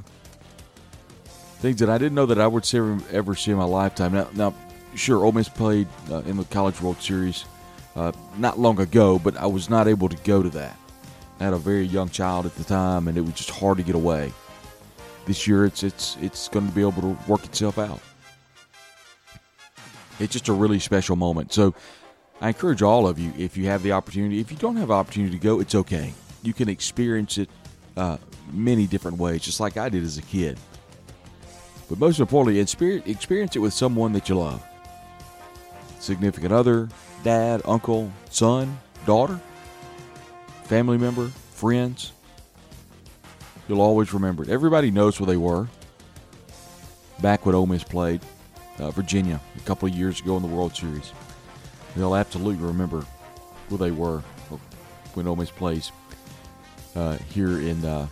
things 1.58 1.78
that 1.78 1.88
I 1.88 1.98
didn't 1.98 2.14
know 2.14 2.26
that 2.26 2.40
I 2.40 2.46
would 2.46 2.68
ever, 2.74 2.98
ever 3.10 3.34
see 3.34 3.52
in 3.52 3.56
my 3.56 3.64
lifetime. 3.64 4.12
Now, 4.12 4.28
now 4.34 4.54
sure, 4.94 5.24
Ole 5.24 5.32
Miss 5.32 5.48
played 5.48 5.88
uh, 6.10 6.18
in 6.22 6.36
the 6.36 6.44
College 6.44 6.80
World 6.80 7.00
Series 7.00 7.44
uh, 7.94 8.12
not 8.36 8.58
long 8.58 8.80
ago, 8.80 9.18
but 9.18 9.36
I 9.36 9.46
was 9.46 9.70
not 9.70 9.88
able 9.88 10.08
to 10.08 10.16
go 10.24 10.42
to 10.42 10.50
that. 10.50 10.76
I 11.40 11.44
had 11.44 11.52
a 11.52 11.58
very 11.58 11.84
young 11.84 12.08
child 12.08 12.46
at 12.46 12.54
the 12.56 12.64
time, 12.64 13.08
and 13.08 13.16
it 13.16 13.20
was 13.20 13.34
just 13.34 13.50
hard 13.50 13.78
to 13.78 13.82
get 13.82 13.94
away. 13.94 14.32
This 15.26 15.46
year, 15.46 15.64
it's 15.64 15.82
it's 15.82 16.16
it's 16.20 16.48
going 16.48 16.66
to 16.66 16.74
be 16.74 16.80
able 16.80 17.02
to 17.02 17.16
work 17.28 17.44
itself 17.44 17.78
out. 17.78 18.00
It's 20.18 20.32
just 20.32 20.48
a 20.48 20.52
really 20.52 20.78
special 20.78 21.16
moment. 21.16 21.52
So, 21.52 21.74
I 22.40 22.48
encourage 22.48 22.82
all 22.82 23.06
of 23.06 23.18
you, 23.18 23.32
if 23.38 23.56
you 23.56 23.66
have 23.66 23.82
the 23.82 23.92
opportunity, 23.92 24.40
if 24.40 24.50
you 24.50 24.56
don't 24.56 24.76
have 24.76 24.90
opportunity 24.90 25.38
to 25.38 25.42
go, 25.42 25.60
it's 25.60 25.74
okay. 25.76 26.12
You 26.42 26.52
can 26.52 26.68
experience 26.68 27.38
it 27.38 27.48
uh, 27.96 28.16
many 28.52 28.86
different 28.86 29.18
ways, 29.18 29.42
just 29.42 29.60
like 29.60 29.76
I 29.76 29.88
did 29.88 30.02
as 30.02 30.18
a 30.18 30.22
kid. 30.22 30.58
But 31.88 31.98
most 31.98 32.20
importantly, 32.20 32.60
experience 32.60 33.56
it 33.56 33.58
with 33.58 33.74
someone 33.74 34.12
that 34.12 34.28
you 34.28 34.36
love 34.36 34.62
significant 35.98 36.52
other, 36.52 36.88
dad, 37.22 37.62
uncle, 37.64 38.10
son, 38.28 38.78
daughter, 39.06 39.40
family 40.64 40.98
member, 40.98 41.28
friends. 41.52 42.12
You'll 43.68 43.80
always 43.80 44.12
remember 44.12 44.42
it. 44.42 44.48
Everybody 44.48 44.90
knows 44.90 45.20
where 45.20 45.28
they 45.28 45.36
were 45.36 45.68
back 47.20 47.46
when 47.46 47.54
Ole 47.54 47.66
Miss 47.66 47.84
played 47.84 48.20
uh, 48.78 48.90
Virginia 48.90 49.40
a 49.56 49.60
couple 49.60 49.88
of 49.88 49.94
years 49.94 50.20
ago 50.20 50.36
in 50.36 50.42
the 50.42 50.48
World 50.48 50.74
Series. 50.74 51.12
They'll 51.94 52.16
absolutely 52.16 52.64
remember 52.64 53.02
where 53.68 53.78
they 53.78 53.92
were 53.92 54.20
when 55.14 55.26
Ole 55.28 55.36
Miss 55.36 55.50
plays 55.50 55.92
uh, 56.94 57.16
here 57.32 57.60
in 57.60 57.84
uh, 57.84 58.06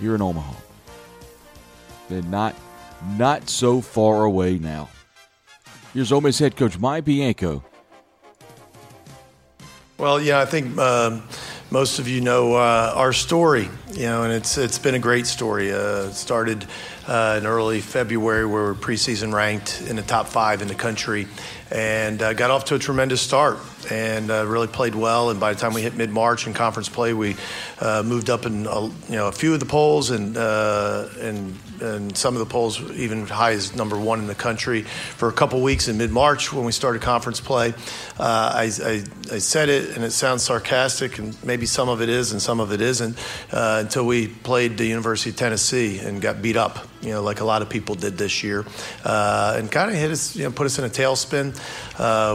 here 0.00 0.14
in 0.14 0.22
Omaha. 0.22 0.54
They're 2.08 2.22
not 2.22 2.54
not 3.16 3.48
so 3.48 3.80
far 3.80 4.24
away 4.24 4.58
now. 4.58 4.88
Here's 5.94 6.12
Ole 6.12 6.20
Miss 6.20 6.38
head 6.38 6.56
coach 6.56 6.78
Mike 6.78 7.04
Bianco. 7.04 7.64
Well, 9.98 10.20
yeah, 10.20 10.40
I 10.40 10.44
think 10.44 10.78
um, 10.78 11.24
most 11.70 11.98
of 11.98 12.06
you 12.06 12.20
know 12.20 12.54
uh, 12.54 12.92
our 12.94 13.12
story, 13.12 13.68
you 13.92 14.04
know, 14.04 14.22
and 14.22 14.32
it's 14.32 14.56
it's 14.56 14.78
been 14.78 14.94
a 14.94 15.00
great 15.00 15.26
story. 15.26 15.72
Uh, 15.72 16.10
started 16.10 16.66
uh, 17.06 17.36
in 17.40 17.46
early 17.46 17.80
February, 17.80 18.46
where 18.46 18.64
we 18.64 18.70
are 18.70 18.74
preseason 18.74 19.34
ranked 19.34 19.82
in 19.88 19.96
the 19.96 20.02
top 20.02 20.28
five 20.28 20.62
in 20.62 20.68
the 20.68 20.74
country, 20.74 21.26
and 21.72 22.22
uh, 22.22 22.32
got 22.32 22.50
off 22.50 22.66
to 22.66 22.76
a 22.76 22.78
tremendous 22.78 23.20
start 23.20 23.58
and 23.90 24.30
uh, 24.30 24.46
really 24.46 24.66
played 24.66 24.94
well. 24.94 25.30
And 25.30 25.40
by 25.40 25.52
the 25.52 25.60
time 25.60 25.74
we 25.74 25.82
hit 25.82 25.96
mid 25.96 26.10
March 26.10 26.46
in 26.46 26.54
conference 26.54 26.88
play, 26.88 27.12
we 27.12 27.36
uh, 27.80 28.02
moved 28.04 28.30
up 28.30 28.46
in 28.46 28.66
a, 28.66 28.86
you 28.86 28.94
know 29.10 29.28
a 29.28 29.32
few 29.32 29.54
of 29.54 29.60
the 29.60 29.66
polls 29.66 30.10
and 30.10 30.36
uh, 30.36 31.08
and 31.20 31.56
and 31.80 32.16
some 32.16 32.34
of 32.34 32.40
the 32.40 32.46
polls 32.46 32.80
even 32.92 33.26
high 33.26 33.52
as 33.52 33.74
number 33.74 33.98
one 33.98 34.18
in 34.18 34.26
the 34.26 34.34
country 34.34 34.82
for 34.82 35.28
a 35.28 35.32
couple 35.32 35.60
weeks 35.62 35.88
in 35.88 35.96
mid 35.96 36.10
March 36.10 36.52
when 36.52 36.64
we 36.64 36.72
started 36.72 37.02
conference 37.02 37.40
play. 37.40 37.72
Uh, 38.18 38.52
I, 38.54 38.70
I, 38.84 39.04
I, 39.32 39.38
said 39.38 39.68
it, 39.68 39.94
and 39.94 40.04
it 40.04 40.10
sounds 40.10 40.42
sarcastic, 40.42 41.18
and 41.18 41.36
maybe 41.44 41.66
some 41.66 41.88
of 41.88 42.02
it 42.02 42.08
is, 42.08 42.32
and 42.32 42.42
some 42.42 42.58
of 42.58 42.72
it 42.72 42.80
isn't, 42.80 43.16
uh, 43.52 43.78
until 43.84 44.06
we 44.06 44.26
played 44.26 44.76
the 44.76 44.86
University 44.86 45.30
of 45.30 45.36
Tennessee 45.36 46.00
and 46.00 46.20
got 46.20 46.42
beat 46.42 46.56
up 46.56 46.88
you 47.00 47.10
know, 47.10 47.22
like 47.22 47.40
a 47.40 47.44
lot 47.44 47.62
of 47.62 47.68
people 47.68 47.94
did 47.94 48.18
this 48.18 48.42
year, 48.42 48.64
uh, 49.04 49.54
and 49.56 49.70
kind 49.70 49.88
of 49.90 49.96
hit 49.96 50.10
us, 50.10 50.34
you 50.34 50.44
know, 50.44 50.50
put 50.50 50.66
us 50.66 50.78
in 50.78 50.84
a 50.84 50.88
tailspin. 50.88 51.54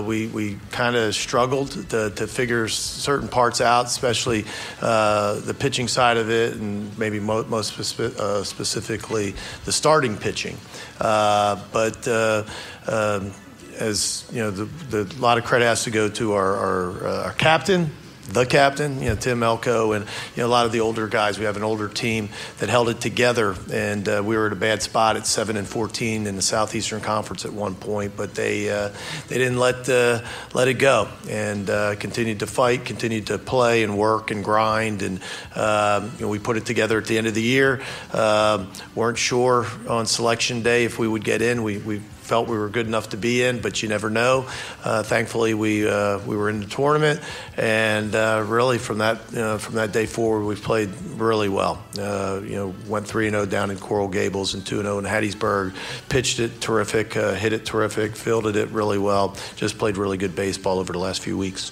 We 0.06 0.28
we 0.28 0.58
kind 0.72 0.96
of 0.96 1.14
struggled 1.14 1.43
to, 1.50 2.10
to, 2.10 2.28
figure 2.28 2.68
certain 2.68 3.28
parts 3.28 3.62
out, 3.62 3.86
especially 3.86 4.46
uh, 4.82 5.40
the 5.42 5.54
pitching 5.54 5.88
side 5.88 6.18
of 6.18 6.30
it, 6.30 6.54
and 6.56 6.98
maybe 6.98 7.20
mo- 7.20 7.44
most 7.44 7.74
speci- 7.74 8.18
uh, 8.18 8.44
specifically 8.44 9.36
the 9.66 9.72
starting 9.72 10.18
pitching. 10.18 10.58
Uh, 11.00 11.62
but 11.72 12.08
uh, 12.08 12.44
um, 12.88 13.32
as 13.80 14.28
you 14.32 14.40
know, 14.40 14.52
the, 14.52 14.66
the, 14.66 15.16
a 15.18 15.20
lot 15.20 15.38
of 15.38 15.44
credit 15.44 15.66
has 15.66 15.84
to 15.84 15.92
go 15.92 16.10
to 16.10 16.34
our, 16.34 16.56
our, 16.56 17.08
our 17.08 17.34
captain, 17.34 17.92
the 18.30 18.46
captain, 18.46 19.02
you 19.02 19.10
know, 19.10 19.16
Tim 19.16 19.44
Elko, 19.44 19.92
and 19.92 20.06
you 20.36 20.44
know, 20.44 20.48
a 20.48 20.50
lot 20.50 20.66
of 20.66 20.72
the 20.72 20.80
older 20.80 21.08
guys. 21.08 21.38
We 21.38 21.46
have 21.46 21.58
an 21.58 21.64
older 21.64 21.90
team 21.90 22.30
that 22.60 22.70
held 22.70 22.90
it 22.90 23.02
together, 23.02 23.56
and 23.72 24.08
uh, 24.08 24.22
we 24.26 24.38
were 24.38 24.48
at 24.48 24.54
a 24.54 24.58
bad 24.58 24.82
spot 24.82 25.18
at 25.18 25.28
seven 25.28 25.58
and 25.58 25.68
fourteen 25.68 26.26
in 26.26 26.36
the 26.36 26.42
Southeastern 26.42 27.02
Conference 27.02 27.46
at 27.46 27.54
one 27.54 27.76
point, 27.76 28.16
but 28.16 28.34
they 28.34 28.70
uh, 28.70 28.90
they 29.28 29.38
didn't 29.38 29.58
let 29.58 29.90
uh, 29.90 30.22
let 30.54 30.68
it 30.68 30.76
go 30.76 31.10
and 31.30 31.70
uh, 31.70 31.96
continued 31.96 32.40
to 32.40 32.48
fight, 32.48 32.86
continued 32.86 33.28
to 33.28 33.38
play 33.38 33.84
and 33.84 33.98
work 33.98 34.32
and 34.32 34.44
grind, 34.44 35.02
and 35.02 35.20
um, 35.56 36.12
you 36.18 36.22
know, 36.22 36.30
we 36.30 36.40
put 36.40 36.58
it 36.58 36.66
together 36.66 36.98
at 36.98 37.06
the 37.06 37.18
end 37.18 37.28
of 37.28 37.34
the 37.34 37.42
year. 37.42 37.82
Um, 38.14 38.72
weren't 38.96 39.18
sure 39.18 39.68
on 39.90 40.06
selection 40.06 40.64
day 40.64 40.86
if 40.86 40.98
we 40.98 41.08
would 41.08 41.24
get 41.24 41.42
in. 41.42 41.64
We 41.64 41.78
we 41.78 42.02
felt 42.24 42.48
we 42.48 42.58
were 42.58 42.70
good 42.70 42.88
enough 42.88 43.10
to 43.10 43.18
be 43.18 43.44
in, 43.44 43.62
but 43.62 43.84
you 43.84 43.90
never 43.90 44.10
know. 44.10 44.50
Uh, 44.84 45.04
thankfully, 45.04 45.54
we 45.54 45.88
uh, 45.88 46.20
we 46.20 46.36
were 46.36 46.50
in 46.50 46.62
the 46.62 46.66
tournament, 46.66 47.22
and 47.58 48.16
uh, 48.16 48.44
really 48.48 48.78
from 48.78 49.00
that 49.00 49.20
from 49.60 49.76
that 49.76 49.92
day 49.92 50.06
forward, 50.06 50.46
we 50.46 50.56
played 50.56 50.90
really 51.16 51.50
well. 51.50 51.84
Uh, 52.00 52.42
you 52.44 52.56
know, 52.56 52.74
went 52.88 53.08
three 53.08 53.28
and 53.28 53.34
zero 53.34 53.44
oh 53.44 53.46
down 53.46 53.72
in 53.72 53.78
Coral 53.78 54.08
Gables 54.08 54.54
and 54.54 54.66
two 54.66 54.78
and 54.78 54.86
zero 54.86 54.96
oh 54.96 55.00
in 55.00 55.06
Hattiesburg. 55.06 55.76
Pitched 56.10 56.40
it 56.40 56.62
terrific, 56.62 57.16
uh, 57.18 57.34
hit 57.34 57.54
it 57.54 57.66
terrific, 57.66 58.16
fielded 58.16 58.56
it 58.56 58.70
really 58.70 58.98
well. 58.98 59.36
Just 59.56 59.78
played 59.78 59.98
really 59.98 60.18
good 60.18 60.36
baseball 60.36 60.80
over 60.80 60.94
the 60.94 61.00
last 61.00 61.22
few 61.22 61.38
weeks. 61.38 61.72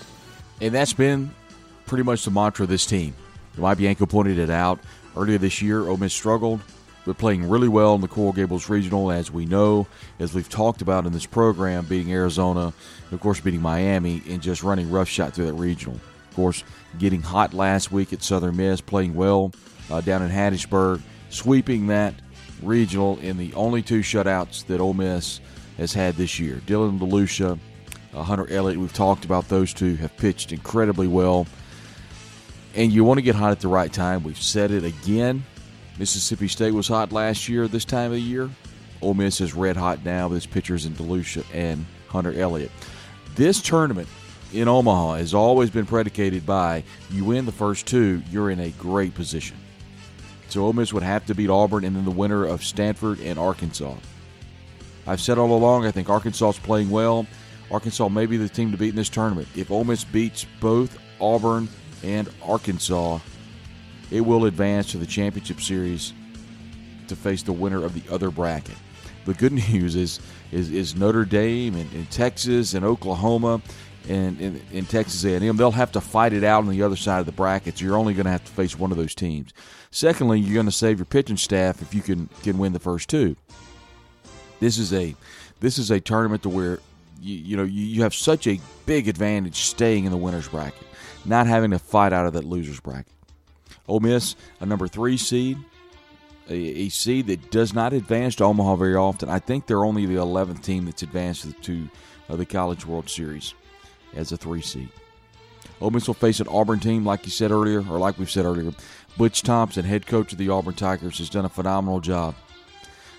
And 0.59 0.73
that's 0.75 0.93
been 0.93 1.33
pretty 1.85 2.03
much 2.03 2.23
the 2.25 2.31
mantra 2.31 2.63
of 2.63 2.69
this 2.69 2.85
team. 2.85 3.15
Bianco 3.57 4.05
pointed 4.05 4.37
it 4.37 4.49
out 4.49 4.79
earlier 5.15 5.37
this 5.37 5.61
year. 5.61 5.87
Ole 5.87 5.97
Miss 5.97 6.13
struggled 6.13 6.61
but 7.05 7.17
playing 7.17 7.49
really 7.49 7.67
well 7.67 7.95
in 7.95 8.01
the 8.01 8.07
Coral 8.07 8.33
Gables 8.33 8.69
Regional, 8.69 9.11
as 9.11 9.31
we 9.31 9.45
know, 9.45 9.87
as 10.19 10.33
we've 10.33 10.49
talked 10.49 10.81
about 10.81 11.05
in 11.05 11.13
this 11.13 11.25
program, 11.25 11.85
beating 11.85 12.13
Arizona, 12.13 12.73
of 13.11 13.19
course, 13.19 13.39
beating 13.39 13.61
Miami, 13.61 14.21
and 14.29 14.41
just 14.41 14.63
running 14.63 14.89
roughshod 14.91 15.33
through 15.33 15.45
that 15.45 15.53
regional. 15.53 15.95
Of 15.95 16.35
course, 16.35 16.63
getting 16.99 17.21
hot 17.21 17.53
last 17.53 17.91
week 17.91 18.13
at 18.13 18.23
Southern 18.23 18.57
Miss, 18.57 18.81
playing 18.81 19.15
well 19.15 19.51
uh, 19.89 20.01
down 20.01 20.21
in 20.21 20.29
Hattiesburg, 20.29 21.01
sweeping 21.29 21.87
that 21.87 22.13
regional 22.61 23.17
in 23.19 23.37
the 23.37 23.53
only 23.55 23.81
two 23.81 24.01
shutouts 24.01 24.65
that 24.67 24.79
Ole 24.79 24.93
Miss 24.93 25.41
has 25.77 25.93
had 25.93 26.15
this 26.15 26.39
year. 26.39 26.61
Dylan 26.67 26.99
DeLucia, 26.99 27.57
uh, 28.13 28.23
Hunter 28.23 28.47
Elliott, 28.51 28.79
we've 28.79 28.93
talked 28.93 29.25
about 29.25 29.49
those 29.49 29.73
two, 29.73 29.95
have 29.95 30.15
pitched 30.17 30.51
incredibly 30.51 31.07
well. 31.07 31.47
And 32.75 32.91
you 32.93 33.03
want 33.03 33.17
to 33.17 33.21
get 33.21 33.35
hot 33.35 33.51
at 33.51 33.59
the 33.59 33.67
right 33.67 33.91
time. 33.91 34.23
We've 34.23 34.41
said 34.41 34.71
it 34.71 34.85
again 34.85 35.43
Mississippi 36.01 36.47
State 36.47 36.73
was 36.73 36.87
hot 36.87 37.11
last 37.11 37.47
year 37.47 37.67
this 37.67 37.85
time 37.85 38.07
of 38.07 38.13
the 38.13 38.19
year. 38.19 38.49
Ole 39.03 39.13
Miss 39.13 39.39
is 39.39 39.53
red 39.53 39.77
hot 39.77 40.03
now 40.03 40.27
with 40.27 40.37
its 40.37 40.47
pitchers 40.47 40.87
in 40.87 40.93
DeLucia 40.93 41.45
and 41.53 41.85
Hunter 42.07 42.33
Elliott. 42.33 42.71
This 43.35 43.61
tournament 43.61 44.07
in 44.51 44.67
Omaha 44.67 45.17
has 45.17 45.35
always 45.35 45.69
been 45.69 45.85
predicated 45.85 46.43
by 46.43 46.83
you 47.11 47.23
win 47.23 47.45
the 47.45 47.51
first 47.51 47.85
two, 47.85 48.23
you're 48.31 48.49
in 48.49 48.61
a 48.61 48.71
great 48.71 49.13
position. 49.13 49.57
So 50.49 50.63
Ole 50.63 50.73
Miss 50.73 50.91
would 50.91 51.03
have 51.03 51.23
to 51.27 51.35
beat 51.35 51.51
Auburn 51.51 51.83
and 51.83 51.95
then 51.95 52.05
the 52.05 52.09
winner 52.09 52.45
of 52.45 52.63
Stanford 52.63 53.19
and 53.19 53.37
Arkansas. 53.37 53.93
I've 55.05 55.21
said 55.21 55.37
all 55.37 55.55
along, 55.55 55.85
I 55.85 55.91
think 55.91 56.09
Arkansas 56.09 56.49
is 56.49 56.57
playing 56.57 56.89
well. 56.89 57.27
Arkansas 57.69 58.09
may 58.09 58.25
be 58.25 58.37
the 58.37 58.49
team 58.49 58.71
to 58.71 58.77
beat 58.77 58.89
in 58.89 58.95
this 58.95 59.07
tournament. 59.07 59.49
If 59.55 59.69
Ole 59.69 59.83
Miss 59.83 60.03
beats 60.03 60.47
both 60.59 60.97
Auburn 61.19 61.69
and 62.01 62.27
Arkansas, 62.41 63.19
it 64.11 64.21
will 64.21 64.45
advance 64.45 64.91
to 64.91 64.97
the 64.97 65.05
championship 65.05 65.61
series 65.61 66.13
to 67.07 67.15
face 67.15 67.43
the 67.43 67.53
winner 67.53 67.83
of 67.83 67.93
the 67.93 68.13
other 68.13 68.29
bracket. 68.29 68.77
The 69.25 69.33
good 69.33 69.51
news 69.71 69.95
is 69.95 70.19
is, 70.51 70.69
is 70.69 70.95
Notre 70.95 71.25
Dame 71.25 71.75
and, 71.75 71.91
and 71.93 72.09
Texas 72.11 72.73
and 72.73 72.83
Oklahoma 72.83 73.61
and 74.09 74.61
in 74.71 74.85
Texas 74.85 75.23
A&M 75.23 75.55
they'll 75.57 75.71
have 75.71 75.91
to 75.91 76.01
fight 76.01 76.33
it 76.33 76.43
out 76.43 76.63
on 76.63 76.69
the 76.69 76.81
other 76.81 76.95
side 76.95 77.19
of 77.19 77.25
the 77.25 77.31
brackets. 77.31 77.79
You're 77.79 77.95
only 77.95 78.13
going 78.13 78.25
to 78.25 78.31
have 78.31 78.43
to 78.43 78.51
face 78.51 78.77
one 78.77 78.91
of 78.91 78.97
those 78.97 79.13
teams. 79.13 79.53
Secondly, 79.91 80.39
you're 80.39 80.55
going 80.55 80.65
to 80.65 80.71
save 80.71 80.97
your 80.97 81.05
pitching 81.05 81.37
staff 81.37 81.81
if 81.81 81.93
you 81.93 82.01
can 82.01 82.27
can 82.43 82.57
win 82.57 82.73
the 82.73 82.79
first 82.79 83.09
two. 83.09 83.35
This 84.59 84.77
is 84.77 84.93
a 84.93 85.15
this 85.59 85.77
is 85.77 85.91
a 85.91 85.99
tournament 85.99 86.43
to 86.43 86.49
where 86.49 86.79
you, 87.21 87.35
you 87.35 87.57
know 87.57 87.63
you, 87.63 87.83
you 87.83 88.03
have 88.03 88.15
such 88.15 88.47
a 88.47 88.59
big 88.85 89.07
advantage 89.07 89.57
staying 89.57 90.05
in 90.05 90.11
the 90.11 90.17
winners 90.17 90.47
bracket, 90.47 90.87
not 91.25 91.47
having 91.47 91.71
to 91.71 91.79
fight 91.79 92.13
out 92.13 92.25
of 92.25 92.33
that 92.33 92.43
losers 92.43 92.79
bracket. 92.79 93.13
Ole 93.87 93.99
Miss, 93.99 94.35
a 94.59 94.65
number 94.65 94.87
three 94.87 95.17
seed, 95.17 95.57
a, 96.49 96.53
a 96.53 96.89
seed 96.89 97.27
that 97.27 97.51
does 97.51 97.73
not 97.73 97.93
advance 97.93 98.35
to 98.35 98.43
Omaha 98.43 98.75
very 98.75 98.95
often. 98.95 99.29
I 99.29 99.39
think 99.39 99.65
they're 99.65 99.85
only 99.85 100.05
the 100.05 100.15
11th 100.15 100.63
team 100.63 100.85
that's 100.85 101.03
advanced 101.03 101.61
to 101.63 101.89
uh, 102.29 102.35
the 102.35 102.45
College 102.45 102.85
World 102.85 103.09
Series 103.09 103.53
as 104.15 104.31
a 104.31 104.37
three 104.37 104.61
seed. 104.61 104.89
Ole 105.79 105.89
Miss 105.89 106.07
will 106.07 106.13
face 106.13 106.39
an 106.39 106.47
Auburn 106.47 106.79
team, 106.79 107.05
like 107.05 107.25
you 107.25 107.31
said 107.31 107.51
earlier, 107.51 107.79
or 107.89 107.97
like 107.97 108.19
we've 108.19 108.29
said 108.29 108.45
earlier. 108.45 108.71
Butch 109.17 109.41
Thompson, 109.41 109.83
head 109.83 110.05
coach 110.05 110.31
of 110.31 110.37
the 110.37 110.49
Auburn 110.49 110.75
Tigers, 110.75 111.17
has 111.17 111.29
done 111.29 111.45
a 111.45 111.49
phenomenal 111.49 111.99
job. 111.99 112.35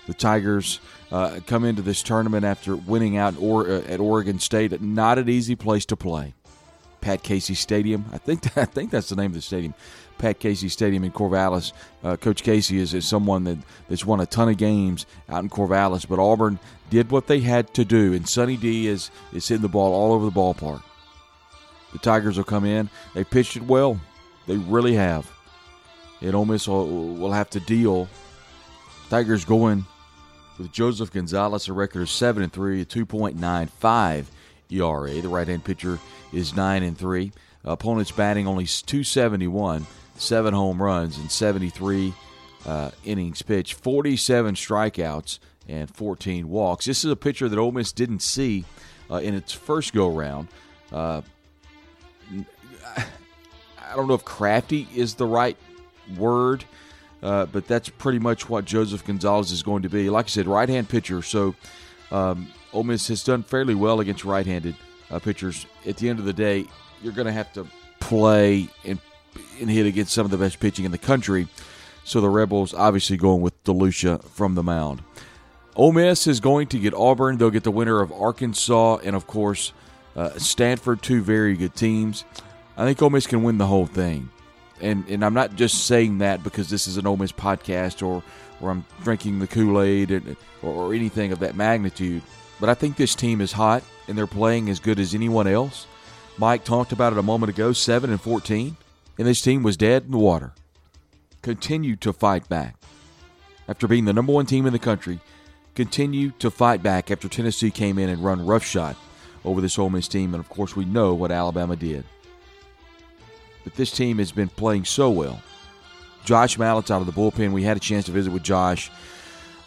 The 0.07 0.13
Tigers 0.13 0.79
uh, 1.11 1.39
come 1.45 1.65
into 1.65 1.81
this 1.81 2.01
tournament 2.01 2.45
after 2.45 2.75
winning 2.75 3.17
out 3.17 3.35
or, 3.39 3.69
uh, 3.69 3.81
at 3.81 3.99
Oregon 3.99 4.39
State. 4.39 4.81
Not 4.81 5.17
an 5.17 5.29
easy 5.29 5.55
place 5.55 5.85
to 5.87 5.95
play. 5.95 6.33
Pat 7.03 7.21
Casey 7.21 7.53
Stadium. 7.53 8.05
I 8.13 8.17
think 8.17 8.57
I 8.57 8.63
think 8.63 8.89
that's 8.89 9.09
the 9.09 9.17
name 9.17 9.31
of 9.31 9.33
the 9.33 9.41
stadium. 9.41 9.73
Pat 10.17 10.39
Casey 10.39 10.69
Stadium 10.69 11.03
in 11.03 11.11
Corvallis. 11.11 11.73
Uh, 12.01 12.15
Coach 12.15 12.43
Casey 12.43 12.77
is, 12.77 12.93
is 12.93 13.05
someone 13.05 13.43
that, 13.43 13.57
that's 13.89 14.05
won 14.05 14.21
a 14.21 14.25
ton 14.25 14.47
of 14.47 14.57
games 14.57 15.05
out 15.27 15.43
in 15.43 15.49
Corvallis, 15.49 16.07
but 16.07 16.17
Auburn 16.17 16.59
did 16.89 17.11
what 17.11 17.27
they 17.27 17.41
had 17.41 17.73
to 17.73 17.83
do, 17.83 18.13
and 18.13 18.27
Sonny 18.27 18.55
D 18.55 18.87
is, 18.87 19.11
is 19.33 19.47
hitting 19.47 19.63
the 19.63 19.67
ball 19.67 19.93
all 19.93 20.13
over 20.13 20.25
the 20.25 20.31
ballpark. 20.31 20.81
The 21.91 21.99
Tigers 21.99 22.37
will 22.37 22.45
come 22.45 22.63
in. 22.63 22.89
They 23.13 23.23
pitched 23.23 23.57
it 23.57 23.63
well. 23.63 23.99
They 24.47 24.55
really 24.55 24.93
have. 24.93 25.29
And 26.21 26.35
Ole 26.35 26.45
Miss 26.45 26.67
will, 26.67 26.87
will 26.87 27.33
have 27.33 27.49
to 27.49 27.59
deal. 27.59 28.07
Tigers 29.09 29.43
going 29.43 29.85
with 30.57 30.71
Joseph 30.71 31.11
Gonzalez, 31.11 31.67
a 31.67 31.73
record 31.73 32.03
of 32.03 32.09
7 32.09 32.43
and 32.43 32.53
3, 32.53 32.85
2.95 32.85 34.25
ERA. 34.73 35.21
The 35.21 35.29
right 35.29 35.47
hand 35.47 35.63
pitcher 35.63 35.99
is 36.31 36.55
9 36.55 36.83
and 36.83 36.97
3. 36.97 37.31
Opponents 37.65 38.11
batting 38.11 38.47
only 38.47 38.65
271, 38.65 39.85
7 40.15 40.53
home 40.53 40.81
runs, 40.81 41.17
and 41.17 41.31
73 41.31 42.13
uh, 42.65 42.91
innings 43.05 43.41
pitched, 43.41 43.73
47 43.73 44.55
strikeouts, 44.55 45.39
and 45.67 45.89
14 45.89 46.49
walks. 46.49 46.85
This 46.85 47.05
is 47.05 47.11
a 47.11 47.15
pitcher 47.15 47.47
that 47.47 47.57
Ole 47.57 47.71
Miss 47.71 47.91
didn't 47.91 48.21
see 48.21 48.65
uh, 49.09 49.15
in 49.15 49.33
its 49.33 49.53
first 49.53 49.93
go 49.93 50.09
round. 50.09 50.49
Uh, 50.91 51.21
I 52.97 53.95
don't 53.95 54.07
know 54.07 54.15
if 54.15 54.25
crafty 54.25 54.87
is 54.95 55.15
the 55.15 55.25
right 55.25 55.57
word, 56.17 56.65
uh, 57.21 57.45
but 57.45 57.67
that's 57.67 57.89
pretty 57.89 58.19
much 58.19 58.49
what 58.49 58.65
Joseph 58.65 59.05
Gonzalez 59.05 59.51
is 59.51 59.63
going 59.63 59.83
to 59.83 59.89
be. 59.89 60.09
Like 60.09 60.25
I 60.25 60.29
said, 60.29 60.47
right 60.47 60.67
hand 60.67 60.89
pitcher. 60.89 61.21
So 61.21 61.55
um, 62.11 62.51
Ole 62.73 62.83
Miss 62.83 63.07
has 63.07 63.23
done 63.23 63.43
fairly 63.43 63.75
well 63.75 63.99
against 63.99 64.25
right 64.25 64.45
handed 64.45 64.75
uh, 65.11 65.19
pitchers. 65.19 65.65
At 65.85 65.97
the 65.97 66.09
end 66.09 66.19
of 66.19 66.25
the 66.25 66.33
day, 66.33 66.65
you're 67.01 67.13
going 67.13 67.27
to 67.27 67.33
have 67.33 67.53
to 67.53 67.67
play 67.99 68.67
and, 68.83 68.99
and 69.59 69.69
hit 69.69 69.85
against 69.85 70.13
some 70.13 70.25
of 70.25 70.31
the 70.31 70.37
best 70.37 70.59
pitching 70.59 70.85
in 70.85 70.91
the 70.91 70.97
country. 70.97 71.47
So 72.03 72.19
the 72.19 72.29
Rebels 72.29 72.73
obviously 72.73 73.17
going 73.17 73.41
with 73.41 73.63
DeLucia 73.63 74.23
from 74.23 74.55
the 74.55 74.63
mound. 74.63 75.03
Ole 75.75 75.91
Miss 75.91 76.27
is 76.27 76.39
going 76.39 76.67
to 76.67 76.79
get 76.79 76.93
Auburn. 76.93 77.37
They'll 77.37 77.49
get 77.49 77.63
the 77.63 77.71
winner 77.71 78.01
of 78.01 78.11
Arkansas 78.11 78.97
and, 79.03 79.15
of 79.15 79.25
course, 79.25 79.73
uh, 80.15 80.37
Stanford, 80.37 81.01
two 81.01 81.21
very 81.21 81.55
good 81.55 81.75
teams. 81.75 82.25
I 82.77 82.85
think 82.85 83.01
Ole 83.01 83.09
Miss 83.09 83.25
can 83.25 83.43
win 83.43 83.57
the 83.57 83.65
whole 83.65 83.87
thing. 83.87 84.29
And, 84.81 85.07
and 85.07 85.23
I'm 85.23 85.33
not 85.33 85.55
just 85.55 85.85
saying 85.85 86.17
that 86.19 86.43
because 86.43 86.69
this 86.69 86.87
is 86.87 86.97
an 86.97 87.07
Ole 87.07 87.17
Miss 87.17 87.31
podcast 87.31 88.05
or, 88.05 88.21
or 88.61 88.71
I'm 88.71 88.85
drinking 89.03 89.39
the 89.39 89.47
Kool 89.47 89.81
Aid 89.81 90.35
or 90.61 90.93
anything 90.93 91.31
of 91.31 91.39
that 91.39 91.55
magnitude. 91.55 92.21
But 92.59 92.69
I 92.69 92.73
think 92.73 92.95
this 92.95 93.15
team 93.15 93.41
is 93.41 93.51
hot 93.51 93.83
and 94.07 94.17
they're 94.17 94.27
playing 94.27 94.69
as 94.69 94.79
good 94.79 94.99
as 94.99 95.13
anyone 95.13 95.47
else. 95.47 95.87
Mike 96.37 96.63
talked 96.63 96.91
about 96.91 97.13
it 97.13 97.19
a 97.19 97.23
moment 97.23 97.49
ago 97.49 97.73
7 97.73 98.09
and 98.09 98.21
14, 98.21 98.75
and 99.17 99.27
this 99.27 99.41
team 99.41 99.63
was 99.63 99.77
dead 99.77 100.03
in 100.05 100.11
the 100.11 100.17
water. 100.17 100.53
Continue 101.41 101.95
to 101.97 102.13
fight 102.13 102.47
back. 102.49 102.75
After 103.67 103.87
being 103.87 104.05
the 104.05 104.13
number 104.13 104.33
one 104.33 104.45
team 104.45 104.65
in 104.65 104.73
the 104.73 104.79
country, 104.79 105.19
continue 105.75 106.31
to 106.39 106.49
fight 106.49 106.81
back 106.81 107.11
after 107.11 107.27
Tennessee 107.27 107.71
came 107.71 107.99
in 107.99 108.09
and 108.09 108.23
run 108.23 108.45
roughshod 108.45 108.95
over 109.45 109.61
this 109.61 109.77
Ole 109.77 109.89
Miss 109.89 110.07
team, 110.07 110.33
and 110.33 110.43
of 110.43 110.49
course 110.49 110.75
we 110.75 110.85
know 110.85 111.13
what 111.13 111.31
Alabama 111.31 111.75
did. 111.75 112.03
But 113.63 113.75
this 113.75 113.91
team 113.91 114.17
has 114.17 114.31
been 114.31 114.49
playing 114.49 114.85
so 114.85 115.09
well. 115.09 115.41
Josh 116.25 116.57
Mallitz 116.57 116.91
out 116.91 117.01
of 117.01 117.05
the 117.05 117.11
bullpen. 117.13 117.51
We 117.51 117.63
had 117.63 117.77
a 117.77 117.81
chance 117.81 118.05
to 118.05 118.11
visit 118.11 118.31
with 118.31 118.43
Josh 118.43 118.89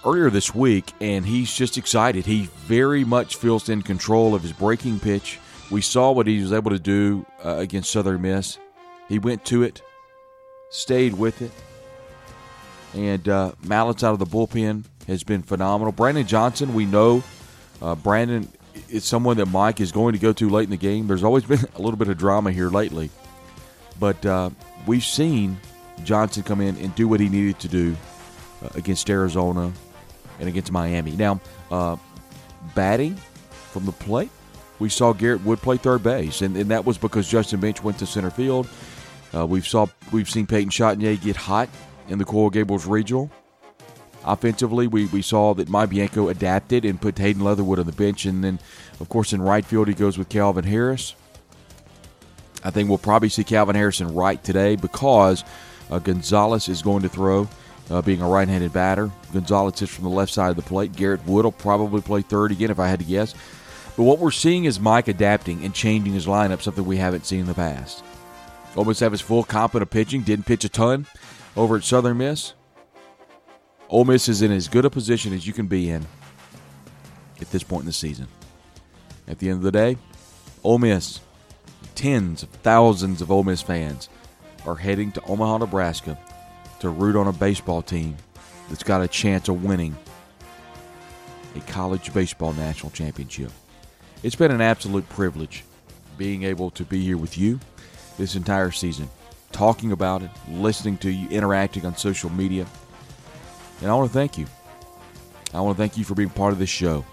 earlier 0.07 0.31
this 0.31 0.55
week, 0.55 0.92
and 1.01 1.27
he's 1.27 1.53
just 1.53 1.77
excited. 1.77 2.25
He 2.25 2.49
very 2.66 3.05
much 3.05 3.37
feels 3.37 3.69
in 3.69 3.83
control 3.83 4.37
of 4.37 4.42
his 4.42 4.53
breaking 4.53 5.01
pitch. 5.01 5.40
We 5.69 5.81
saw 5.81 6.12
what 6.12 6.29
he 6.29 6.40
was 6.40 6.53
able 6.53 6.71
to 6.71 6.79
do 6.79 7.27
uh, 7.45 7.57
against 7.57 7.90
Southern 7.90 8.23
Miss. 8.23 8.59
He 9.09 9.19
went 9.19 9.45
to 9.47 9.64
it, 9.64 9.83
stayed 10.71 11.14
with 11.14 11.42
it, 11.42 11.51
and 12.95 13.29
uh, 13.29 13.53
Mallitz 13.64 14.05
out 14.05 14.12
of 14.12 14.21
the 14.21 14.27
bullpen 14.27 14.85
has 15.09 15.25
been 15.25 15.42
phenomenal. 15.42 15.92
Brandon 15.92 16.27
Johnson, 16.27 16.73
we 16.73 16.87
know 16.87 17.25
uh, 17.83 17.97
Brandon 17.97 18.49
is 18.88 19.05
someone 19.05 19.37
that 19.38 19.47
Mike 19.47 19.81
is 19.81 19.90
going 19.90 20.12
to 20.12 20.21
go 20.21 20.33
to 20.33 20.49
late 20.49 20.64
in 20.64 20.71
the 20.71 20.77
game. 20.77 21.09
There's 21.09 21.25
always 21.25 21.45
been 21.47 21.64
a 21.75 21.83
little 21.83 21.99
bit 21.99 22.09
of 22.09 22.16
drama 22.16 22.53
here 22.53 22.71
lately, 22.71 23.11
but 23.99 24.25
uh, 24.25 24.51
we've 24.87 25.05
seen 25.05 25.59
Johnson 26.05 26.45
come 26.45 26.61
in 26.61 26.77
and 26.77 26.95
do 26.95 27.09
what 27.09 27.19
he 27.19 27.29
needed 27.29 27.59
to 27.59 27.69
do 27.69 27.97
uh, 28.62 28.69
against 28.77 29.11
Arizona 29.11 29.73
and 30.38 30.49
against 30.49 30.72
Miami. 30.72 31.12
Now, 31.12 31.40
uh, 31.70 31.96
batting 32.75 33.16
from 33.70 33.87
the 33.87 33.92
plate, 33.92 34.31
we 34.79 34.88
saw 34.88 35.12
Garrett 35.12 35.44
Wood 35.44 35.61
play 35.61 35.77
third 35.77 36.03
base, 36.03 36.42
and, 36.42 36.57
and 36.57 36.70
that 36.70 36.85
was 36.85 36.99
because 36.99 37.29
Justin 37.29 37.61
Bench 37.61 37.83
went 37.83 37.99
to 37.99 38.07
center 38.07 38.31
field. 38.31 38.68
Uh, 39.35 39.46
we've 39.46 39.66
saw 39.66 39.87
we've 40.12 40.31
seen 40.31 40.46
Peyton 40.46 40.70
Chatagnier 40.70 41.20
get 41.20 41.37
hot 41.37 41.68
in 42.09 42.18
the 42.18 42.25
Coral 42.25 42.51
Gables 42.51 42.87
Regional. 42.87 43.31
Offensively, 44.25 44.88
we, 44.88 45.07
we 45.07 45.22
saw 45.22 45.55
that 45.55 45.68
Mike 45.68 45.90
Bianco 45.90 46.29
adapted 46.29 46.85
and 46.85 47.01
put 47.01 47.16
Hayden 47.18 47.44
Leatherwood 47.44 47.79
on 47.79 47.87
the 47.87 47.92
bench. 47.92 48.25
And 48.25 48.42
then, 48.42 48.59
of 48.99 49.09
course, 49.09 49.33
in 49.33 49.40
right 49.40 49.64
field, 49.64 49.87
he 49.87 49.94
goes 49.94 50.18
with 50.18 50.29
Calvin 50.29 50.64
Harris. 50.64 51.14
I 52.64 52.70
think 52.70 52.88
we'll 52.88 52.99
probably 52.99 53.29
see 53.29 53.44
Calvin 53.44 53.77
Harrison 53.77 54.12
right 54.14 54.42
today 54.42 54.75
because 54.75 55.44
uh, 55.90 56.01
Gonzalez 56.01 56.68
is 56.68 56.83
going 56.83 57.03
to 57.03 57.09
throw, 57.09 57.49
uh, 57.90 58.03
being 58.03 58.20
a 58.20 58.29
right 58.29 58.49
handed 58.49 58.72
batter. 58.72 59.11
Gonzalez 59.33 59.77
sits 59.77 59.94
from 59.94 60.05
the 60.05 60.11
left 60.11 60.33
side 60.33 60.51
of 60.51 60.57
the 60.57 60.62
plate. 60.62 60.94
Garrett 60.94 61.25
Wood 61.27 61.44
will 61.44 61.53
probably 61.53 62.01
play 62.01 62.22
third 62.22 62.53
again, 62.53 62.70
if 62.70 62.79
I 62.79 62.88
had 62.88 62.99
to 63.01 63.05
guess. 63.05 63.35
But 63.96 64.03
what 64.03 64.18
we're 64.18 64.31
seeing 64.31 64.64
is 64.64 64.79
Mike 64.79 65.09
adapting 65.09 65.64
and 65.64 65.75
changing 65.75 66.12
his 66.12 66.27
lineup, 66.27 66.62
something 66.62 66.85
we 66.85 66.99
haven't 66.99 67.27
seen 67.27 67.40
in 67.40 67.46
the 67.46 67.55
past. 67.55 68.05
Almost 68.75 69.01
have 69.01 69.12
his 69.12 69.22
full 69.22 69.42
complement 69.42 69.83
of 69.83 69.90
pitching. 69.90 70.22
Didn't 70.22 70.44
pitch 70.44 70.64
a 70.64 70.68
ton 70.68 71.07
over 71.57 71.77
at 71.77 71.85
Southern 71.85 72.18
Miss. 72.18 72.53
Ole 73.88 74.05
Miss 74.05 74.29
is 74.29 74.42
in 74.42 74.53
as 74.53 74.68
good 74.68 74.85
a 74.85 74.90
position 74.90 75.33
as 75.33 75.46
you 75.46 75.53
can 75.53 75.66
be 75.66 75.88
in 75.88 76.05
at 77.40 77.51
this 77.51 77.62
point 77.62 77.83
in 77.83 77.87
the 77.87 77.92
season. 77.92 78.27
At 79.29 79.38
the 79.38 79.49
end 79.49 79.59
of 79.59 79.62
the 79.62 79.72
day, 79.72 79.96
Ole 80.62 80.79
Miss, 80.79 81.20
tens 81.94 82.42
of 82.42 82.49
thousands 82.51 83.22
of 83.22 83.31
Ole 83.31 83.44
Miss 83.44 83.62
fans 83.62 84.09
are 84.66 84.75
heading 84.75 85.12
to 85.12 85.22
Omaha, 85.25 85.59
Nebraska 85.59 86.18
to 86.81 86.89
root 86.89 87.17
on 87.17 87.27
a 87.27 87.33
baseball 87.33 87.83
team 87.83 88.17
that's 88.69 88.83
got 88.83 89.03
a 89.03 89.09
chance 89.09 89.49
of 89.49 89.65
winning 89.65 89.97
a 91.55 91.61
college 91.61 92.12
baseball 92.12 92.53
national 92.53 92.91
championship. 92.91 93.51
It's 94.23 94.35
been 94.35 94.51
an 94.51 94.61
absolute 94.61 95.09
privilege 95.09 95.65
being 96.19 96.45
able 96.45 96.71
to 96.71 96.85
be 96.85 97.03
here 97.03 97.17
with 97.17 97.37
you 97.37 97.61
this 98.19 98.35
entire 98.35 98.71
season, 98.71 99.09
talking 99.53 99.93
about 99.93 100.23
it, 100.23 100.31
listening 100.51 100.99
to 100.99 101.11
you, 101.11 101.29
interacting 101.29 101.85
on 101.85 101.97
social 101.97 102.31
media. 102.31 102.67
And 103.81 103.91
I 103.91 103.95
want 103.95 104.11
to 104.11 104.15
thank 104.15 104.39
you. 104.39 104.47
I 105.53 105.61
want 105.61 105.77
to 105.77 105.83
thank 105.83 105.97
you 105.97 106.05
for 106.05 106.15
being 106.15 106.31
part 106.31 106.53
of 106.53 106.59
this 106.59 106.71
show. 106.71 107.05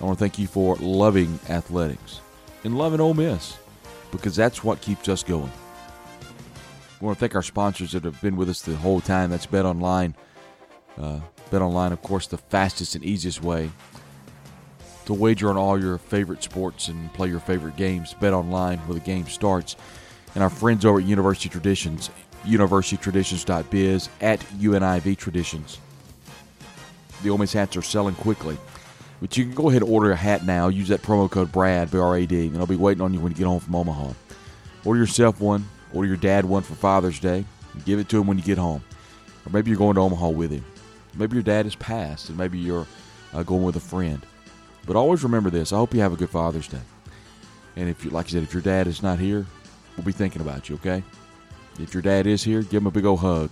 I 0.00 0.04
want 0.04 0.18
to 0.18 0.22
thank 0.22 0.38
you 0.38 0.46
for 0.46 0.76
loving 0.76 1.38
athletics 1.48 2.20
and 2.64 2.76
loving 2.76 3.00
Ole 3.00 3.14
Miss 3.14 3.56
because 4.10 4.36
that's 4.36 4.62
what 4.62 4.80
keeps 4.80 5.08
us 5.08 5.22
going. 5.22 5.50
We 7.00 7.06
want 7.06 7.18
to 7.18 7.20
thank 7.20 7.34
our 7.34 7.42
sponsors 7.42 7.92
that 7.92 8.04
have 8.04 8.20
been 8.20 8.36
with 8.36 8.48
us 8.48 8.62
the 8.62 8.76
whole 8.76 9.00
time. 9.00 9.30
That's 9.30 9.46
Bet 9.46 9.64
Online. 9.64 10.14
Uh, 10.98 11.20
Bet 11.50 11.60
Online, 11.60 11.92
of 11.92 12.02
course, 12.02 12.26
the 12.26 12.38
fastest 12.38 12.94
and 12.94 13.04
easiest 13.04 13.42
way 13.42 13.70
to 15.06 15.12
wager 15.12 15.50
on 15.50 15.56
all 15.56 15.80
your 15.80 15.98
favorite 15.98 16.42
sports 16.42 16.88
and 16.88 17.12
play 17.12 17.28
your 17.28 17.40
favorite 17.40 17.76
games. 17.76 18.14
Bet 18.14 18.32
Online 18.32 18.78
where 18.80 18.98
the 18.98 19.04
game 19.04 19.26
starts. 19.26 19.76
And 20.34 20.42
our 20.42 20.50
friends 20.50 20.84
over 20.84 20.98
at 20.98 21.04
University 21.04 21.48
Traditions, 21.48 22.10
universitytraditions.biz 22.44 24.08
at 24.20 24.40
UNIV 24.40 25.16
Traditions. 25.16 25.78
The 27.22 27.30
Ole 27.30 27.38
Miss 27.38 27.52
hats 27.52 27.76
are 27.76 27.82
selling 27.82 28.14
quickly. 28.14 28.56
But 29.20 29.36
you 29.36 29.44
can 29.44 29.54
go 29.54 29.70
ahead 29.70 29.82
and 29.82 29.90
order 29.90 30.10
a 30.10 30.16
hat 30.16 30.44
now. 30.44 30.68
Use 30.68 30.88
that 30.88 31.02
promo 31.02 31.30
code 31.30 31.52
BRAD, 31.52 31.90
B-R-A-D, 31.90 32.48
and 32.48 32.58
I'll 32.58 32.66
be 32.66 32.76
waiting 32.76 33.00
on 33.00 33.14
you 33.14 33.20
when 33.20 33.32
you 33.32 33.38
get 33.38 33.46
home 33.46 33.60
from 33.60 33.74
Omaha. 33.74 34.12
Order 34.84 35.00
yourself 35.00 35.40
one. 35.40 35.66
Order 35.94 36.08
your 36.08 36.16
dad 36.16 36.44
one 36.44 36.62
for 36.62 36.74
Father's 36.74 37.20
Day. 37.20 37.44
give 37.84 37.98
it 38.00 38.08
to 38.08 38.20
him 38.20 38.26
when 38.26 38.36
you 38.36 38.44
get 38.44 38.58
home. 38.58 38.82
Or 39.46 39.52
maybe 39.52 39.70
you're 39.70 39.78
going 39.78 39.94
to 39.94 40.00
Omaha 40.00 40.28
with 40.28 40.50
him. 40.50 40.64
Maybe 41.14 41.36
your 41.36 41.44
dad 41.44 41.66
has 41.66 41.76
passed, 41.76 42.28
and 42.28 42.36
maybe 42.36 42.58
you're 42.58 42.86
uh, 43.32 43.44
going 43.44 43.62
with 43.62 43.76
a 43.76 43.80
friend. 43.80 44.26
But 44.86 44.96
always 44.96 45.22
remember 45.22 45.50
this. 45.50 45.72
I 45.72 45.76
hope 45.76 45.94
you 45.94 46.00
have 46.00 46.12
a 46.12 46.16
good 46.16 46.30
Father's 46.30 46.66
Day. 46.66 46.80
And 47.76 47.88
if 47.88 48.04
you, 48.04 48.10
like 48.10 48.26
I 48.26 48.30
said, 48.30 48.42
if 48.42 48.52
your 48.52 48.62
dad 48.62 48.88
is 48.88 49.02
not 49.02 49.18
here, 49.20 49.46
we'll 49.96 50.04
be 50.04 50.12
thinking 50.12 50.42
about 50.42 50.68
you. 50.68 50.74
Okay. 50.76 51.02
If 51.78 51.94
your 51.94 52.02
dad 52.02 52.26
is 52.26 52.42
here, 52.42 52.62
give 52.62 52.82
him 52.82 52.86
a 52.86 52.90
big 52.90 53.04
old 53.04 53.20
hug. 53.20 53.50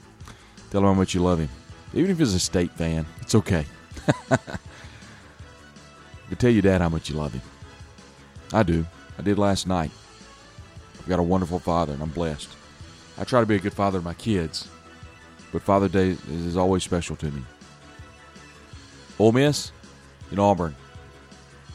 Tell 0.71 0.81
him 0.81 0.87
how 0.87 0.95
much 0.95 1.15
you 1.15 1.23
love 1.23 1.39
him. 1.39 1.49
Even 1.95 2.11
if 2.11 2.19
he's 2.19 2.35
a 2.35 2.41
state 2.41 2.73
fan, 2.73 3.07
it's 3.21 3.35
okay. 3.35 3.67
but 4.29 4.59
tell 6.39 6.51
your 6.51 6.63
dad 6.63 6.81
how 6.81 6.89
much 6.89 7.09
you 7.11 7.17
love 7.17 7.33
him. 7.33 7.43
I 8.53 8.63
do. 8.63 8.87
I 9.19 9.23
did 9.23 9.39
last 9.39 9.67
night. 9.67 9.91
I've 11.03 11.09
got 11.09 11.19
a 11.19 11.25
wonderful 11.25 11.59
father, 11.59 11.93
and 11.93 12.01
I'm 12.01 12.11
blessed. 12.11 12.49
I 13.19 13.25
try 13.25 13.41
to 13.41 13.47
be 13.47 13.57
a 13.57 13.59
good 13.59 13.75
father 13.75 13.99
to 13.99 14.05
my 14.05 14.15
kids, 14.15 14.69
but 15.53 15.63
Father 15.63 15.89
Day 15.89 16.17
is 16.31 16.57
always 16.57 16.85
special 16.85 17.17
to 17.17 17.27
me. 17.27 17.43
Ole 19.19 19.33
Miss 19.33 19.73
in 20.31 20.39
Auburn. 20.39 20.77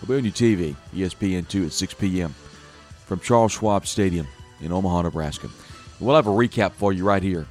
We'll 0.02 0.18
be 0.18 0.20
on 0.20 0.24
your 0.24 0.58
TV, 0.58 0.76
ESPN2 0.96 1.66
at 1.66 1.74
6 1.74 1.94
p.m. 1.96 2.34
from 3.06 3.20
Charles 3.20 3.52
Schwab 3.52 3.86
Stadium 3.86 4.28
in 4.62 4.72
Omaha, 4.72 5.02
Nebraska. 5.02 5.50
We'll 6.00 6.16
have 6.16 6.28
a 6.28 6.32
recap 6.32 6.72
for 6.72 6.94
you 6.94 7.04
right 7.04 7.22
here 7.22 7.48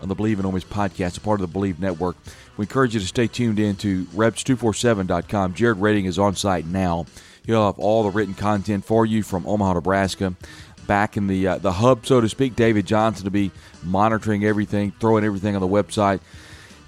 on 0.00 0.08
the 0.08 0.16
Bleav 0.16 0.40
in 0.40 0.44
Ole 0.44 0.52
Miss 0.52 0.64
podcast, 0.64 1.18
a 1.18 1.20
part 1.20 1.40
of 1.40 1.52
the 1.52 1.58
Bleav 1.58 1.78
Network. 1.78 2.16
We 2.56 2.64
encourage 2.64 2.94
you 2.94 3.00
to 3.00 3.06
stay 3.06 3.28
tuned 3.28 3.60
in 3.60 3.76
to 3.76 4.04
reps247.com. 4.06 5.54
Jared 5.54 5.78
Rating 5.78 6.06
is 6.06 6.18
on 6.18 6.34
site 6.34 6.66
now. 6.66 7.06
He'll 7.44 7.66
have 7.66 7.78
all 7.78 8.02
the 8.02 8.10
written 8.10 8.34
content 8.34 8.84
for 8.84 9.04
you 9.04 9.22
from 9.22 9.46
Omaha, 9.46 9.74
Nebraska. 9.74 10.34
Back 10.86 11.16
in 11.16 11.26
the 11.26 11.46
uh, 11.46 11.58
the 11.58 11.72
hub, 11.72 12.06
so 12.06 12.20
to 12.20 12.28
speak, 12.28 12.56
David 12.56 12.86
Johnson 12.86 13.24
to 13.24 13.30
be 13.30 13.50
monitoring 13.84 14.44
everything, 14.44 14.92
throwing 14.98 15.24
everything 15.24 15.54
on 15.54 15.60
the 15.60 15.68
website. 15.68 16.20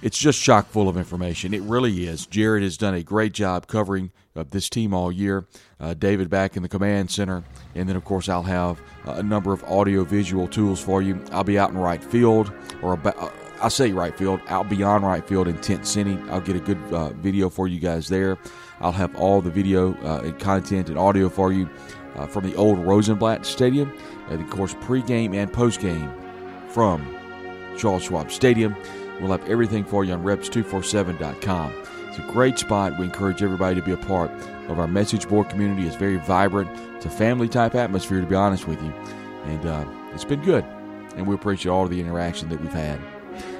It's 0.01 0.17
just 0.17 0.41
chock 0.43 0.67
full 0.67 0.87
of 0.87 0.97
information. 0.97 1.53
It 1.53 1.63
really 1.63 2.05
is. 2.05 2.27
Jared 2.27 2.61
has 2.61 2.77
done 2.77 2.93
a 2.93 3.01
great 3.01 3.33
job 3.33 3.65
covering 3.65 4.11
uh, 4.35 4.43
this 4.49 4.69
team 4.69 4.93
all 4.93 5.11
year. 5.11 5.45
Uh, 5.79 5.93
David 5.93 6.29
back 6.29 6.55
in 6.55 6.61
the 6.61 6.69
command 6.69 7.09
center, 7.09 7.43
and 7.73 7.89
then 7.89 7.95
of 7.95 8.03
course 8.03 8.29
I'll 8.29 8.43
have 8.43 8.79
uh, 9.07 9.13
a 9.13 9.23
number 9.23 9.53
of 9.53 9.63
audio 9.63 10.03
visual 10.03 10.47
tools 10.47 10.79
for 10.79 11.01
you. 11.01 11.23
I'll 11.31 11.43
be 11.43 11.57
out 11.57 11.71
in 11.71 11.77
right 11.77 12.03
field, 12.03 12.53
or 12.83 12.93
about, 12.93 13.17
uh, 13.17 13.31
I 13.61 13.69
say 13.69 13.91
right 13.93 14.15
field, 14.15 14.41
out 14.47 14.69
beyond 14.69 15.05
right 15.05 15.27
field 15.27 15.47
in 15.47 15.57
Tent 15.59 15.87
City. 15.87 16.19
I'll 16.29 16.41
get 16.41 16.55
a 16.55 16.59
good 16.59 16.77
uh, 16.91 17.09
video 17.11 17.49
for 17.49 17.67
you 17.67 17.79
guys 17.79 18.07
there. 18.07 18.37
I'll 18.81 18.91
have 18.91 19.15
all 19.15 19.41
the 19.41 19.49
video 19.49 19.93
and 19.95 20.37
content 20.37 20.89
and 20.89 20.99
audio 20.99 21.29
for 21.29 21.53
you 21.53 21.69
uh, 22.15 22.27
from 22.27 22.43
the 22.43 22.55
old 22.55 22.79
Rosenblatt 22.79 23.45
Stadium, 23.45 23.91
and 24.29 24.41
of 24.41 24.49
course 24.49 24.73
pregame 24.75 25.35
and 25.35 25.51
postgame 25.51 26.13
from 26.69 27.05
Charles 27.77 28.03
Schwab 28.03 28.31
Stadium. 28.31 28.75
We'll 29.19 29.31
have 29.31 29.47
everything 29.49 29.85
for 29.85 30.03
you 30.03 30.13
on 30.13 30.23
reps247.com. 30.23 31.73
It's 32.07 32.17
a 32.17 32.31
great 32.31 32.59
spot. 32.59 32.97
We 32.99 33.05
encourage 33.05 33.41
everybody 33.43 33.75
to 33.75 33.81
be 33.81 33.91
a 33.91 33.97
part 33.97 34.31
of 34.67 34.79
our 34.79 34.87
message 34.87 35.27
board 35.27 35.49
community. 35.49 35.87
It's 35.87 35.95
very 35.95 36.17
vibrant. 36.17 36.69
It's 36.95 37.05
a 37.05 37.09
family 37.09 37.47
type 37.47 37.75
atmosphere, 37.75 38.21
to 38.21 38.27
be 38.27 38.35
honest 38.35 38.67
with 38.67 38.81
you, 38.81 38.93
and 39.45 39.65
uh, 39.65 39.85
it's 40.13 40.25
been 40.25 40.41
good. 40.41 40.65
And 41.15 41.27
we 41.27 41.35
appreciate 41.35 41.71
all 41.71 41.85
of 41.85 41.89
the 41.89 41.99
interaction 41.99 42.49
that 42.49 42.59
we've 42.59 42.73
had. 42.73 42.99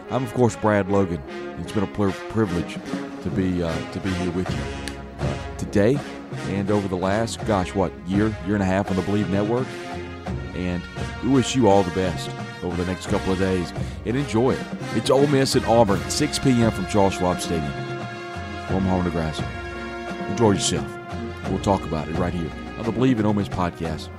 I'm 0.09 0.23
of 0.23 0.33
course 0.33 0.55
Brad 0.55 0.89
Logan. 0.89 1.21
It's 1.59 1.71
been 1.71 1.83
a 1.83 1.87
privilege 1.87 2.77
to 3.23 3.29
be 3.29 3.63
uh, 3.63 3.91
to 3.91 3.99
be 3.99 4.09
here 4.11 4.31
with 4.31 4.49
you 4.49 4.61
uh, 5.19 5.57
today 5.57 5.99
and 6.47 6.71
over 6.71 6.87
the 6.87 6.97
last 6.97 7.43
gosh 7.45 7.73
what 7.73 7.91
year 8.07 8.35
year 8.45 8.55
and 8.55 8.63
a 8.63 8.65
half 8.65 8.89
on 8.89 8.95
the 8.95 9.01
Bleav 9.03 9.29
Network. 9.29 9.67
And 10.55 10.81
we 11.23 11.29
wish 11.29 11.55
you 11.55 11.67
all 11.67 11.83
the 11.83 11.93
best 11.95 12.29
over 12.63 12.81
the 12.81 12.89
next 12.89 13.07
couple 13.07 13.33
of 13.33 13.39
days 13.39 13.73
and 14.05 14.15
enjoy 14.15 14.51
it. 14.51 14.65
It's 14.95 15.09
Ole 15.09 15.27
Miss 15.27 15.55
at 15.55 15.65
Auburn, 15.65 15.99
6 16.09 16.39
p.m. 16.39 16.71
from 16.71 16.87
Charles 16.87 17.15
Schwab 17.15 17.41
Stadium, 17.41 17.71
Omaha, 18.69 19.03
Nebraska. 19.03 19.47
Enjoy 20.29 20.51
yourself. 20.51 20.87
We'll 21.49 21.59
talk 21.59 21.83
about 21.83 22.07
it 22.07 22.13
right 22.13 22.33
here 22.33 22.49
on 22.77 22.85
the 22.85 22.91
Bleav 22.91 23.19
in 23.19 23.25
Ole 23.25 23.33
Miss 23.33 23.49
podcast. 23.49 24.09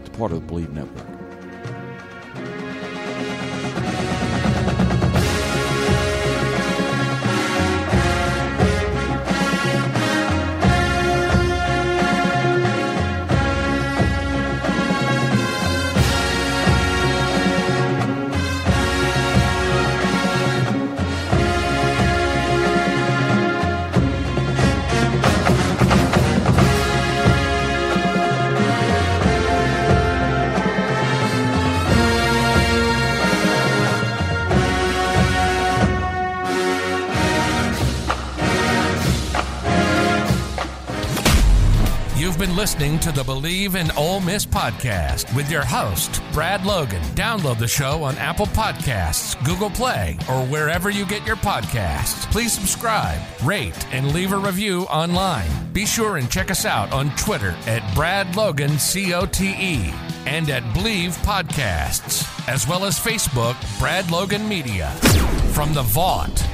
It's 0.00 0.16
part 0.16 0.32
of 0.32 0.46
the 0.46 0.52
Bleav 0.52 0.70
Network. 0.70 1.13
Listening 42.64 42.98
to 43.00 43.12
the 43.12 43.22
Bleav 43.22 43.74
in 43.74 43.90
Ole 43.90 44.20
Miss 44.20 44.46
podcast 44.46 45.36
with 45.36 45.50
your 45.50 45.66
host, 45.66 46.22
Brad 46.32 46.64
Logan. 46.64 47.02
Download 47.14 47.58
the 47.58 47.68
show 47.68 48.02
on 48.02 48.16
Apple 48.16 48.46
Podcasts, 48.46 49.36
Google 49.44 49.68
Play, 49.68 50.16
or 50.30 50.46
wherever 50.46 50.88
you 50.88 51.04
get 51.04 51.26
your 51.26 51.36
podcasts. 51.36 52.24
Please 52.32 52.54
subscribe, 52.54 53.20
rate, 53.44 53.86
and 53.92 54.14
leave 54.14 54.32
a 54.32 54.38
review 54.38 54.84
online. 54.84 55.50
Be 55.74 55.84
sure 55.84 56.16
and 56.16 56.30
check 56.30 56.50
us 56.50 56.64
out 56.64 56.90
on 56.90 57.14
Twitter 57.16 57.54
at 57.66 57.94
Brad 57.94 58.34
Logan 58.34 58.78
COTE 58.78 59.92
and 60.24 60.48
at 60.48 60.62
Bleav 60.72 61.22
Podcasts, 61.22 62.48
as 62.48 62.66
well 62.66 62.86
as 62.86 62.98
Facebook, 62.98 63.56
Brad 63.78 64.10
Logan 64.10 64.48
Media. 64.48 64.88
From 65.52 65.74
the 65.74 65.82
Vaught 65.82 66.53